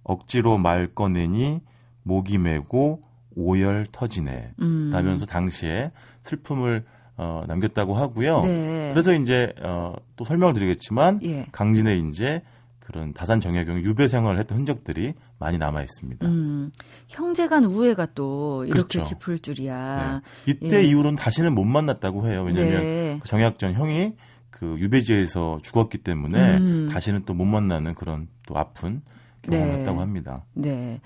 억지로 0.04 0.58
말 0.58 0.86
꺼내니 0.94 1.60
목이 2.02 2.38
메고 2.38 3.02
오열 3.34 3.88
터지네. 3.90 4.52
음. 4.60 4.90
라면서 4.92 5.26
당시에 5.26 5.90
슬픔을 6.22 6.84
어, 7.16 7.44
남겼다고 7.46 7.94
하고요. 7.94 8.42
네. 8.42 8.90
그래서 8.92 9.12
이제 9.14 9.52
어, 9.62 9.94
또 10.16 10.24
설명을 10.24 10.54
드리겠지만 10.54 11.20
예. 11.22 11.46
강진에 11.52 11.96
이제 11.98 12.42
그런 12.80 13.12
다산 13.14 13.40
정약용 13.40 13.78
유배 13.78 14.08
생활을 14.08 14.38
했던 14.40 14.58
흔적들이 14.58 15.14
많이 15.38 15.56
남아 15.56 15.80
있습니다. 15.82 16.26
음, 16.26 16.70
형제간 17.08 17.64
우애가 17.64 18.08
또 18.14 18.64
이렇게 18.66 18.98
그렇죠. 18.98 19.04
깊을 19.04 19.38
줄이야. 19.38 20.20
네. 20.44 20.52
이때 20.52 20.78
예. 20.78 20.82
이후로는 20.82 21.16
다시는 21.16 21.54
못 21.54 21.64
만났다고 21.64 22.28
해요. 22.28 22.42
왜냐하면 22.44 22.80
네. 22.82 23.18
그 23.22 23.28
정약전 23.28 23.74
형이 23.74 24.14
그 24.50 24.76
유배지에서 24.78 25.60
죽었기 25.62 25.98
때문에 25.98 26.56
음. 26.58 26.88
다시는 26.92 27.24
또 27.24 27.34
못 27.34 27.44
만나는 27.44 27.94
그런 27.94 28.28
또 28.46 28.58
아픈 28.58 29.02
경험했다고 29.50 29.96
네. 29.96 30.00
합니다. 30.00 30.44
네. 30.54 31.00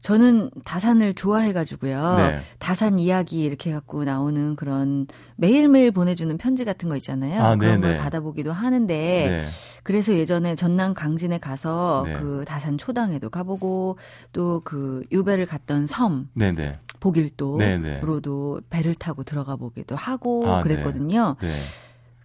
저는 0.00 0.50
다산을 0.64 1.12
좋아해가지고요. 1.14 2.14
네. 2.16 2.40
다산 2.60 3.00
이야기 3.00 3.42
이렇게 3.42 3.72
갖고 3.72 4.04
나오는 4.04 4.54
그런 4.54 5.08
매일매일 5.36 5.90
보내주는 5.90 6.38
편지 6.38 6.64
같은 6.64 6.88
거 6.88 6.96
있잖아요. 6.96 7.42
아, 7.42 7.56
그런 7.56 7.80
걸 7.80 7.98
받아보기도 7.98 8.52
하는데 8.52 8.94
네. 8.94 9.44
그래서 9.82 10.14
예전에 10.14 10.54
전남 10.54 10.94
강진에 10.94 11.38
가서 11.38 12.04
네. 12.06 12.12
그 12.14 12.44
다산 12.46 12.78
초당에도 12.78 13.28
가보고 13.28 13.98
또 14.32 14.62
그 14.64 15.02
유배를 15.10 15.46
갔던 15.46 15.86
섬 15.86 16.28
네네. 16.34 16.78
복일도로도 17.00 18.60
배를 18.70 18.94
타고 18.94 19.24
들어가 19.24 19.56
보기도 19.56 19.96
하고 19.96 20.46
아, 20.46 20.58
네. 20.58 20.62
그랬거든요. 20.62 21.36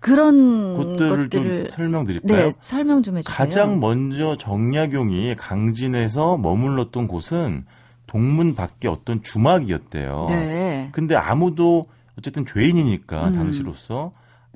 네. 0.04 0.12
그런 0.12 0.76
곳들을 0.76 1.30
것들을 1.30 1.30
좀 1.30 1.72
설명드릴까요? 1.72 2.38
네, 2.38 2.52
설명 2.60 3.04
좀 3.04 3.18
해주세요. 3.18 3.36
가장 3.36 3.80
먼저 3.80 4.36
정약용이 4.38 5.36
강진에서 5.36 6.38
머물렀던 6.38 7.08
곳은 7.08 7.66
동문 8.06 8.56
밖에 8.56 8.90
어떤 8.90 9.24
주막이었대요. 9.24 10.28
네. 10.30 10.90
근데 10.92 11.16
아무도 11.16 11.86
어쨌든 12.18 12.46
죄인이니까 12.46 13.30
음. 13.30 13.34
당시로서 13.34 14.12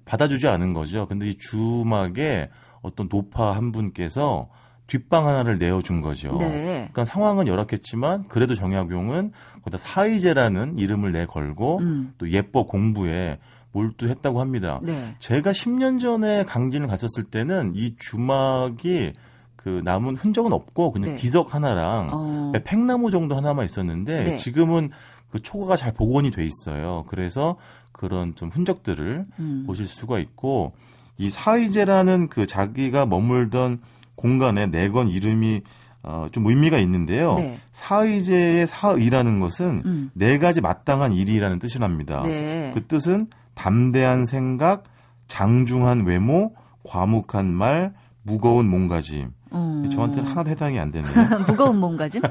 받아주지 0.05 0.47
않은 0.47 0.73
거죠. 0.73 1.07
근데 1.07 1.29
이 1.29 1.37
주막에 1.37 2.49
어떤 2.81 3.07
노파 3.09 3.55
한 3.55 3.71
분께서 3.71 4.49
뒷방 4.87 5.27
하나를 5.27 5.57
내어준 5.57 6.01
거죠. 6.01 6.37
네. 6.37 6.89
그러니까 6.91 7.05
상황은 7.05 7.47
열악했지만 7.47 8.27
그래도 8.29 8.55
정약용은 8.55 9.31
거기다 9.63 9.77
사의제라는 9.77 10.77
이름을 10.77 11.11
내걸고 11.11 11.79
음. 11.79 12.13
또 12.17 12.29
예법 12.31 12.67
공부에 12.69 13.37
몰두했다고 13.77 14.41
합니다. 14.41 14.79
네. 14.81 15.13
제가 15.19 15.51
10년 15.51 15.99
전에 15.99 16.43
강진을 16.43 16.87
갔었을 16.87 17.25
때는 17.25 17.73
이 17.75 17.95
주막이 17.97 19.13
그 19.55 19.81
남은 19.83 20.15
흔적은 20.15 20.53
없고 20.53 20.91
그냥 20.91 21.11
네. 21.11 21.15
기석 21.17 21.53
하나랑 21.53 22.09
어. 22.11 22.51
팽나무 22.63 23.11
정도 23.11 23.35
하나만 23.35 23.65
있었는데 23.65 24.23
네. 24.23 24.35
지금은 24.37 24.91
그 25.29 25.41
초가가 25.41 25.75
잘 25.75 25.93
복원이 25.93 26.31
돼 26.31 26.45
있어요. 26.45 27.05
그래서 27.07 27.57
그런 27.91 28.35
좀 28.35 28.49
흔적들을 28.49 29.25
음. 29.39 29.63
보실 29.67 29.87
수가 29.87 30.19
있고 30.19 30.73
이 31.17 31.29
사의제라는 31.29 32.29
그 32.29 32.47
자기가 32.47 33.05
머물던 33.05 33.81
공간에 34.15 34.67
내건 34.67 35.09
이름이 35.09 35.61
어, 36.03 36.27
좀 36.31 36.45
의미가 36.45 36.77
있는데요. 36.79 37.35
네. 37.35 37.59
사의제의 37.71 38.65
사의라는 38.67 39.41
것은 39.41 39.81
음. 39.85 40.11
네 40.13 40.37
가지 40.37 40.61
마땅한 40.61 41.11
일이라는 41.11 41.59
뜻이랍니다. 41.59 42.21
네. 42.23 42.71
그 42.73 42.81
뜻은 42.83 43.27
담대한 43.57 44.25
생각, 44.25 44.83
장중한 45.27 46.05
외모, 46.05 46.53
과묵한 46.83 47.51
말, 47.51 47.93
무거운 48.21 48.67
몸가짐. 48.69 49.31
어. 49.49 49.83
저한테는 49.91 50.29
하나도 50.29 50.49
해당이 50.49 50.79
안 50.79 50.91
되네요. 50.91 51.11
무거운 51.47 51.79
몸가짐? 51.79 52.21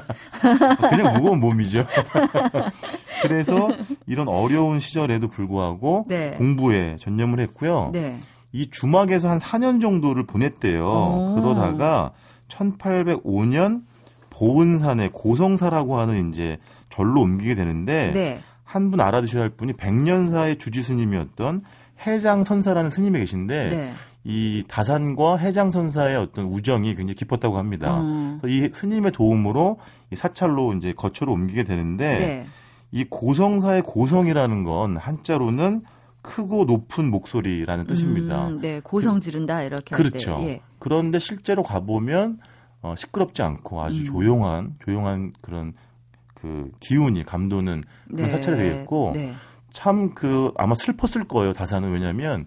그냥 0.89 1.13
무거운 1.13 1.39
몸이죠. 1.39 1.85
그래서 3.23 3.69
이런 4.05 4.27
어려운 4.27 4.79
시절에도 4.79 5.27
불구하고 5.27 6.05
네. 6.07 6.31
공부에 6.31 6.95
전념을 6.99 7.39
했고요. 7.41 7.89
네. 7.91 8.19
이 8.53 8.69
주막에서 8.69 9.29
한 9.29 9.39
4년 9.39 9.81
정도를 9.81 10.25
보냈대요. 10.25 10.85
오. 10.85 10.87
어. 10.87 11.35
그러다가 11.35 12.13
1805년 12.47 13.81
보은산의 14.29 15.09
고성사라고 15.11 15.99
하는 15.99 16.29
이제 16.29 16.57
절로 16.89 17.21
옮기게 17.21 17.55
되는데 17.55 18.11
네. 18.13 18.39
한 18.67 18.91
분 18.91 18.99
알아두셔야 18.99 19.43
할 19.43 19.49
분이 19.49 19.73
백년사의 19.73 20.57
주지 20.57 20.83
스님이었던 20.83 21.63
해장 22.05 22.43
선사라는 22.43 22.89
스님이 22.89 23.19
계신데 23.19 23.69
네. 23.69 23.93
이 24.25 24.65
다산과 24.67 25.37
해장 25.37 25.71
선사의 25.71 26.17
어떤 26.17 26.45
우정이 26.45 26.93
굉장히 26.95 27.15
깊었다고 27.15 27.57
합니다. 27.57 28.01
음. 28.01 28.39
이 28.45 28.69
스님의 28.71 29.13
도움으로 29.13 29.79
이 30.11 30.15
사찰로 30.15 30.73
이제 30.73 30.93
거처로 30.93 31.31
옮기게 31.31 31.63
되는데 31.63 32.19
네. 32.19 32.47
이 32.91 33.05
고성사의 33.05 33.83
고성이라는 33.83 34.63
건 34.65 34.97
한자로는 34.97 35.83
크고 36.21 36.65
높은 36.65 37.09
목소리라는 37.09 37.87
뜻입니다. 37.87 38.49
음, 38.49 38.59
네, 38.59 38.81
고성 38.83 39.21
지른다 39.21 39.61
이렇게 39.63 39.95
그렇죠. 39.95 40.37
예. 40.41 40.61
그런데 40.77 41.19
실제로 41.19 41.63
가보면 41.63 42.39
어, 42.81 42.95
시끄럽지 42.97 43.41
않고 43.43 43.81
아주 43.81 44.01
음. 44.01 44.05
조용한 44.05 44.75
조용한 44.83 45.31
그런 45.41 45.73
그 46.39 46.71
기운이 46.79 47.23
감도는 47.23 47.83
그런 48.07 48.23
네. 48.23 48.29
사찰이 48.29 48.57
되겠고 48.57 49.11
네. 49.15 49.33
참그 49.71 50.53
아마 50.55 50.75
슬펐을 50.75 51.27
거예요 51.27 51.53
다산은 51.53 51.91
왜냐하면 51.91 52.45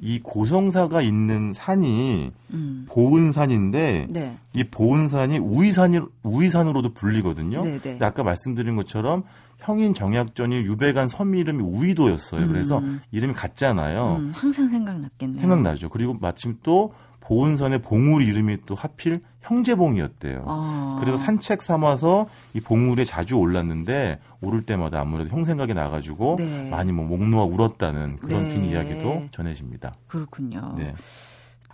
이 0.00 0.20
고성사가 0.20 1.02
있는 1.02 1.52
산이 1.52 2.30
음. 2.52 2.86
보은산인데 2.88 4.06
네. 4.10 4.36
이 4.52 4.64
보은산이 4.64 5.38
우이산이 5.38 6.00
우이산으로도 6.22 6.94
불리거든요. 6.94 7.62
네, 7.62 7.72
네. 7.72 7.78
근데 7.80 8.04
아까 8.04 8.22
말씀드린 8.22 8.76
것처럼 8.76 9.24
형인 9.58 9.94
정약전이 9.94 10.54
유배간 10.54 11.08
섬 11.08 11.34
이름이 11.34 11.64
우이도였어요. 11.64 12.42
음. 12.42 12.48
그래서 12.48 12.80
이름이 13.10 13.34
같잖아요. 13.34 14.16
음, 14.20 14.32
항상 14.32 14.68
생각났겠네요. 14.68 15.36
생각나죠. 15.36 15.88
그리고 15.88 16.14
마침 16.14 16.58
또 16.62 16.92
보은산의 17.28 17.82
봉우리 17.82 18.24
이름이 18.26 18.62
또 18.64 18.74
하필 18.74 19.20
형제봉이었대요. 19.42 20.44
아. 20.46 20.96
그래서 20.98 21.18
산책 21.18 21.60
삼아서 21.62 22.26
이 22.54 22.60
봉우리에 22.60 23.04
자주 23.04 23.36
올랐는데 23.36 24.18
오를 24.40 24.62
때마다 24.62 25.00
아무래도 25.00 25.36
형 25.36 25.44
생각이 25.44 25.74
나가지고 25.74 26.36
네. 26.38 26.70
많이 26.70 26.90
뭐 26.90 27.06
목 27.06 27.22
놓아 27.22 27.44
울었다는 27.44 28.16
그런 28.16 28.48
네. 28.48 28.54
뒷 28.54 28.64
이야기도 28.64 29.24
전해집니다. 29.30 29.94
그렇군요. 30.06 30.62
네. 30.78 30.94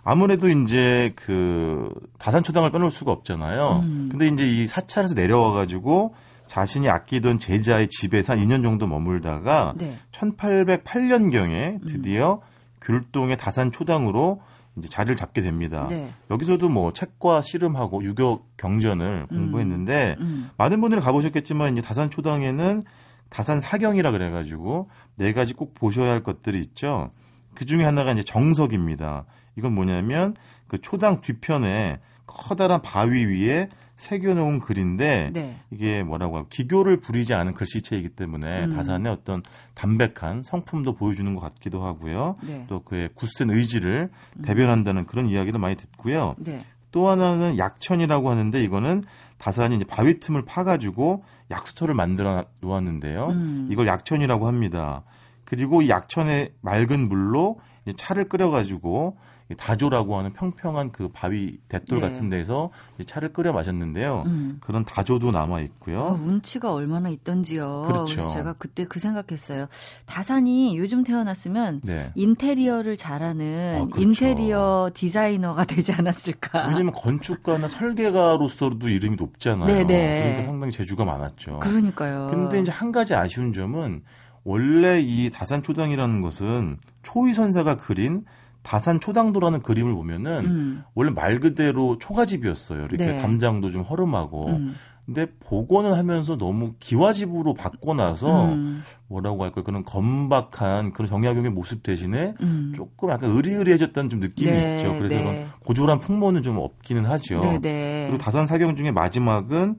아무래도 0.03 0.49
이제 0.49 1.13
그 1.15 1.89
다산초당을 2.19 2.71
빼놓을 2.71 2.91
수가 2.91 3.11
없잖아요. 3.13 3.81
음. 3.85 4.09
근데 4.11 4.27
이제 4.27 4.45
이 4.45 4.67
사찰에서 4.67 5.13
내려와가지고 5.13 6.15
자신이 6.47 6.89
아끼던 6.89 7.39
제자의 7.39 7.87
집에서 7.89 8.33
한 8.33 8.39
2년 8.39 8.61
정도 8.61 8.87
머물다가 8.87 9.73
네. 9.77 9.97
1808년경에 10.11 11.87
드디어 11.87 12.35
음. 12.35 12.39
귤동의 12.81 13.37
다산초당으로 13.37 14.41
이제 14.77 14.89
자리를 14.89 15.15
잡게 15.15 15.41
됩니다. 15.41 15.87
네. 15.89 16.09
여기서도 16.29 16.69
뭐 16.69 16.91
책과 16.91 17.41
씨름하고 17.41 18.03
유교 18.03 18.45
경전을 18.57 19.27
음. 19.31 19.37
공부했는데 19.37 20.17
음. 20.19 20.49
많은 20.57 20.81
분들이 20.81 21.01
가보셨겠지만 21.01 21.73
이제 21.73 21.81
다산 21.81 22.09
초당에는 22.09 22.83
다산 23.29 23.59
사경이라 23.59 24.11
그래가지고 24.11 24.89
네 25.15 25.33
가지 25.33 25.53
꼭 25.53 25.73
보셔야 25.73 26.11
할 26.11 26.23
것들이 26.23 26.59
있죠. 26.61 27.11
그 27.53 27.65
중에 27.65 27.83
하나가 27.83 28.11
이제 28.11 28.21
정석입니다. 28.23 29.25
이건 29.57 29.73
뭐냐면 29.73 30.35
그 30.67 30.77
초당 30.77 31.21
뒤편에 31.21 31.99
커다란 32.25 32.81
바위 32.81 33.25
위에 33.25 33.69
새겨놓은 33.95 34.59
글인데 34.59 35.31
네. 35.33 35.55
이게 35.71 36.03
뭐라고 36.03 36.37
하고 36.37 36.47
기교를 36.49 36.97
부리지 36.97 37.33
않은 37.33 37.53
글씨체이기 37.53 38.09
때문에 38.09 38.65
음. 38.65 38.75
다산의 38.75 39.11
어떤 39.11 39.41
담백한 39.73 40.43
성품도 40.43 40.93
보여주는 40.93 41.33
것 41.33 41.41
같기도 41.41 41.83
하고요. 41.83 42.35
네. 42.45 42.65
또 42.67 42.81
그의 42.83 43.09
굳센 43.15 43.49
의지를 43.49 44.09
음. 44.37 44.41
대변한다는 44.41 45.05
그런 45.05 45.27
이야기도 45.27 45.59
많이 45.59 45.75
듣고요. 45.75 46.35
네. 46.37 46.65
또 46.91 47.09
하나는 47.09 47.57
약천이라고 47.57 48.29
하는데 48.29 48.63
이거는 48.63 49.03
다산이 49.37 49.75
이제 49.75 49.85
바위 49.85 50.19
틈을 50.19 50.43
파가지고 50.45 51.23
약수터를 51.51 51.93
만들어 51.93 52.45
놓았는데요. 52.61 53.27
음. 53.27 53.67
이걸 53.71 53.87
약천이라고 53.87 54.47
합니다. 54.47 55.03
그리고 55.43 55.81
이 55.81 55.89
약천의 55.89 56.53
맑은 56.61 57.07
물로 57.07 57.59
차를 57.97 58.27
끓여가지고 58.29 59.17
다조라고 59.53 60.17
하는 60.17 60.33
평평한 60.33 60.91
그 60.91 61.09
바위 61.09 61.59
대돌 61.67 61.99
네. 61.99 62.09
같은 62.09 62.29
데서 62.29 62.71
차를 63.05 63.31
끓여 63.31 63.53
마셨는데요. 63.53 64.23
음. 64.25 64.57
그런 64.59 64.83
다조도 64.85 65.29
남아 65.29 65.61
있고요. 65.61 66.01
아, 66.01 66.11
운치가 66.13 66.73
얼마나 66.73 67.09
있던지요. 67.09 67.83
그렇죠. 67.87 68.29
제가 68.31 68.53
그때 68.53 68.85
그 68.85 68.99
생각했어요. 68.99 69.67
다산이 70.07 70.77
요즘 70.79 71.03
태어났으면 71.03 71.81
네. 71.83 72.11
인테리어를 72.15 72.97
잘하는 72.97 73.81
아, 73.81 73.85
그렇죠. 73.85 74.01
인테리어 74.01 74.89
디자이너가 74.95 75.65
되지 75.65 75.93
않았을까. 75.93 76.69
왜냐면 76.69 76.91
건축가나 76.93 77.67
설계가로서도 77.67 78.89
이름이 78.89 79.15
높잖아요. 79.17 79.67
네네. 79.67 79.83
네. 79.85 80.19
그러니까 80.21 80.43
상당히 80.43 80.71
재주가 80.71 81.05
많았죠. 81.05 81.59
그러니까요. 81.59 82.29
근데 82.31 82.61
이제 82.61 82.71
한 82.71 82.91
가지 82.91 83.13
아쉬운 83.13 83.53
점은 83.53 84.01
원래 84.43 85.01
이 85.01 85.29
다산 85.31 85.61
초당이라는 85.61 86.21
것은 86.21 86.77
초이 87.03 87.33
선사가 87.33 87.77
그린 87.77 88.25
다산 88.65 88.99
초당도라는 88.99 89.61
그림을 89.61 89.93
보면은 89.93 90.45
음. 90.45 90.83
원래 90.95 91.11
말 91.11 91.39
그대로 91.39 91.99
초가집이었어요. 91.99 92.85
이렇게 92.85 92.97
네. 92.97 93.21
담장도 93.21 93.69
좀 93.69 93.83
허름하고. 93.83 94.47
음. 94.47 94.75
근데 95.05 95.27
복원을 95.39 95.95
하면서 95.95 96.35
너무 96.35 96.73
기와집으로 96.79 97.53
바꿔놔서 97.53 98.53
음. 98.53 98.81
뭐라고 99.07 99.43
할까요? 99.43 99.63
그런 99.63 99.83
건박한 99.83 100.93
그런 100.93 101.07
정약용의 101.07 101.51
모습 101.51 101.83
대신에 101.83 102.33
음. 102.41 102.73
조금 102.75 103.11
약간 103.11 103.29
의리의리해졌다는 103.29 104.09
좀 104.09 104.19
느낌이 104.19 104.49
네, 104.49 104.77
있죠. 104.77 104.97
그래서 104.97 105.15
네. 105.17 105.45
고졸한 105.63 105.99
풍모는 105.99 106.41
좀 106.41 106.57
없기는 106.57 107.05
하죠. 107.05 107.39
네, 107.41 107.59
네. 107.59 108.07
그리고 108.09 108.17
다산 108.17 108.47
사경 108.47 108.75
중에 108.75 108.89
마지막은 108.89 109.75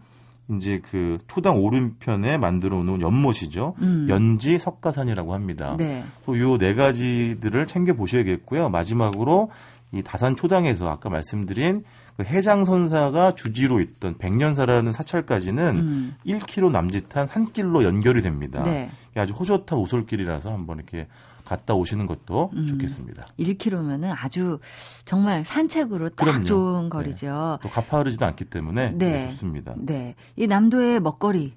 이제 0.49 0.81
그 0.91 1.19
초당 1.27 1.63
오른편에 1.63 2.39
만들어 2.39 2.83
놓은 2.83 3.01
연못이죠. 3.01 3.75
음. 3.81 4.07
연지 4.09 4.59
석가산이라고 4.59 5.35
합니다. 5.35 5.77
네. 5.77 6.05
요네 6.29 6.75
가지들을 6.75 7.67
챙겨 7.67 7.95
보셔야겠고요. 7.95 8.69
마지막으로 8.69 9.51
이 9.93 10.03
다산 10.03 10.37
초당에서 10.37 10.89
아까 10.89 11.09
말씀드린 11.09 11.85
그 12.17 12.25
해장선사가 12.25 13.33
주지로 13.33 13.81
있던 13.81 14.19
백년사라는 14.19 14.93
사찰까지는 14.93 15.77
음. 15.77 16.15
1km 16.27 16.71
남짓한 16.71 17.27
산길로 17.27 17.85
연결이 17.85 18.23
됩니다. 18.23 18.63
네. 18.63 18.91
아주 19.15 19.33
호젓한 19.33 19.79
오솔길이라서 19.79 20.53
한번 20.53 20.79
이렇게 20.79 21.09
갔다 21.47 21.75
오시는 21.75 22.07
것도 22.07 22.51
음, 22.55 22.67
좋겠습니다. 22.67 23.25
1km면은 23.39 24.13
아주 24.15 24.59
정말 25.05 25.45
산책으로 25.45 26.11
딱 26.11 26.25
그럼요. 26.25 26.45
좋은 26.45 26.89
거리죠. 26.91 27.59
네. 27.63 27.69
또 27.69 27.73
가파르지도 27.73 28.27
않기 28.27 28.47
때문에 28.47 28.91
네. 28.91 29.13
네. 29.13 29.29
좋습니다. 29.29 29.75
네. 29.79 30.15
이 30.37 30.47
남도의 30.47 31.01
먹거리 31.01 31.53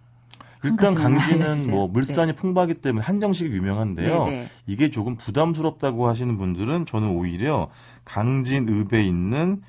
일단 0.63 0.93
강진은 0.93 1.71
뭐 1.71 1.87
물산이 1.87 2.33
네. 2.33 2.35
풍부하기 2.35 2.75
때문에 2.75 3.03
한정식이 3.05 3.49
유명한데요. 3.49 4.25
네, 4.25 4.29
네. 4.29 4.47
이게 4.67 4.91
조금 4.91 5.15
부담스럽다고 5.15 6.07
하시는 6.07 6.37
분들은 6.37 6.85
저는 6.85 7.09
오히려 7.09 7.69
강진 8.03 8.67
읍에 8.67 9.03
있는 9.03 9.61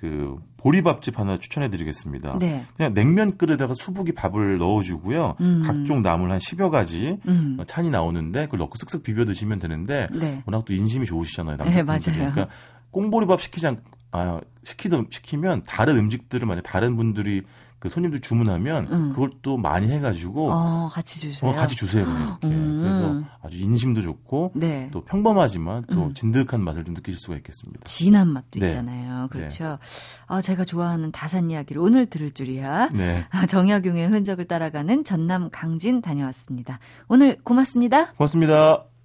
그 0.00 0.36
보리밥집 0.58 1.18
하나 1.18 1.36
추천해 1.36 1.70
드리겠습니다. 1.70 2.38
네. 2.38 2.66
그냥 2.76 2.92
냉면 2.92 3.36
끓에다가 3.36 3.72
수북이 3.74 4.12
밥을 4.12 4.58
넣어주고요. 4.58 5.36
음. 5.40 5.62
각종 5.64 6.02
나물 6.02 6.30
한 6.30 6.38
10여 6.38 6.70
가지 6.70 7.18
음. 7.26 7.58
찬이 7.66 7.90
나오는데 7.90 8.46
그걸 8.46 8.58
넣고 8.58 8.76
쓱쓱 8.78 9.02
비벼 9.02 9.24
드시면 9.24 9.58
되는데 9.58 10.08
네. 10.12 10.42
워낙 10.46 10.64
또 10.64 10.74
인심이 10.74 11.06
좋으시잖아요. 11.06 11.58
네, 11.58 11.82
맞아요. 11.82 12.00
그러니까 12.14 12.48
꽁보리밥 12.90 13.40
시키지 13.40 13.66
않, 13.68 13.80
아, 14.12 14.40
시키든 14.64 15.06
시키면 15.10 15.62
다른 15.64 15.96
음식들을 15.96 16.46
만약 16.46 16.62
다른 16.62 16.96
분들이 16.96 17.42
그 17.86 17.90
손님들 17.90 18.20
주문하면 18.20 18.88
음. 18.90 19.10
그걸 19.10 19.30
또 19.42 19.56
많이 19.56 19.88
해가지고 19.92 20.50
어, 20.50 20.88
같이 20.92 21.20
주세요. 21.20 21.48
어, 21.48 21.54
같이 21.54 21.76
주세요 21.76 22.04
이렇게. 22.04 22.46
음. 22.48 22.80
그래서 22.82 23.38
아주 23.42 23.58
인심도 23.58 24.02
좋고 24.02 24.52
네. 24.54 24.88
또 24.92 25.04
평범하지만 25.04 25.84
또 25.88 26.06
음. 26.06 26.14
진득한 26.14 26.62
맛을 26.62 26.84
좀 26.84 26.94
느끼실 26.94 27.18
수가 27.18 27.36
있겠습니다. 27.36 27.80
진한 27.84 28.26
맛도 28.28 28.58
네. 28.58 28.66
있잖아요. 28.66 29.28
그렇죠. 29.30 29.64
네. 29.64 30.24
아 30.26 30.42
제가 30.42 30.64
좋아하는 30.64 31.12
다산 31.12 31.48
이야기를 31.50 31.80
오늘 31.80 32.06
들을 32.06 32.32
줄이야. 32.32 32.88
네. 32.92 33.24
아, 33.30 33.46
정약용의 33.46 34.08
흔적을 34.08 34.46
따라가는 34.46 35.04
전남 35.04 35.48
강진 35.50 36.02
다녀왔습니다. 36.02 36.80
오늘 37.06 37.38
고맙습니다. 37.44 38.12
고맙습니다. 38.14 38.95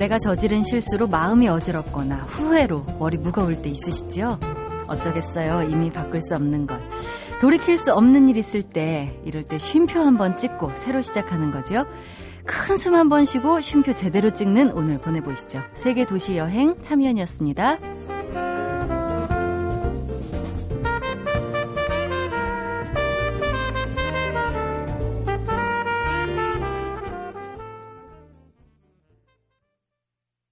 내가 0.00 0.18
저지른 0.18 0.62
실수로 0.64 1.08
마음이 1.08 1.46
어지럽거나 1.46 2.16
후회로 2.26 2.84
머리 2.98 3.18
무거울 3.18 3.60
때 3.60 3.68
있으시죠? 3.68 4.40
어쩌겠어요. 4.86 5.68
이미 5.68 5.90
바꿀 5.90 6.22
수 6.22 6.34
없는 6.34 6.66
걸. 6.66 6.80
돌이킬 7.38 7.76
수 7.76 7.92
없는 7.92 8.30
일 8.30 8.38
있을 8.38 8.62
때, 8.62 9.14
이럴 9.26 9.42
때 9.42 9.58
쉼표 9.58 10.00
한번 10.00 10.38
찍고 10.38 10.72
새로 10.76 11.02
시작하는 11.02 11.50
거죠. 11.50 11.84
큰숨 12.46 12.94
한번 12.94 13.26
쉬고 13.26 13.60
쉼표 13.60 13.94
제대로 13.94 14.30
찍는 14.30 14.72
오늘 14.72 14.96
보내보시죠. 14.96 15.60
세계 15.74 16.06
도시 16.06 16.38
여행 16.38 16.74
참여연이었습니다. 16.80 17.78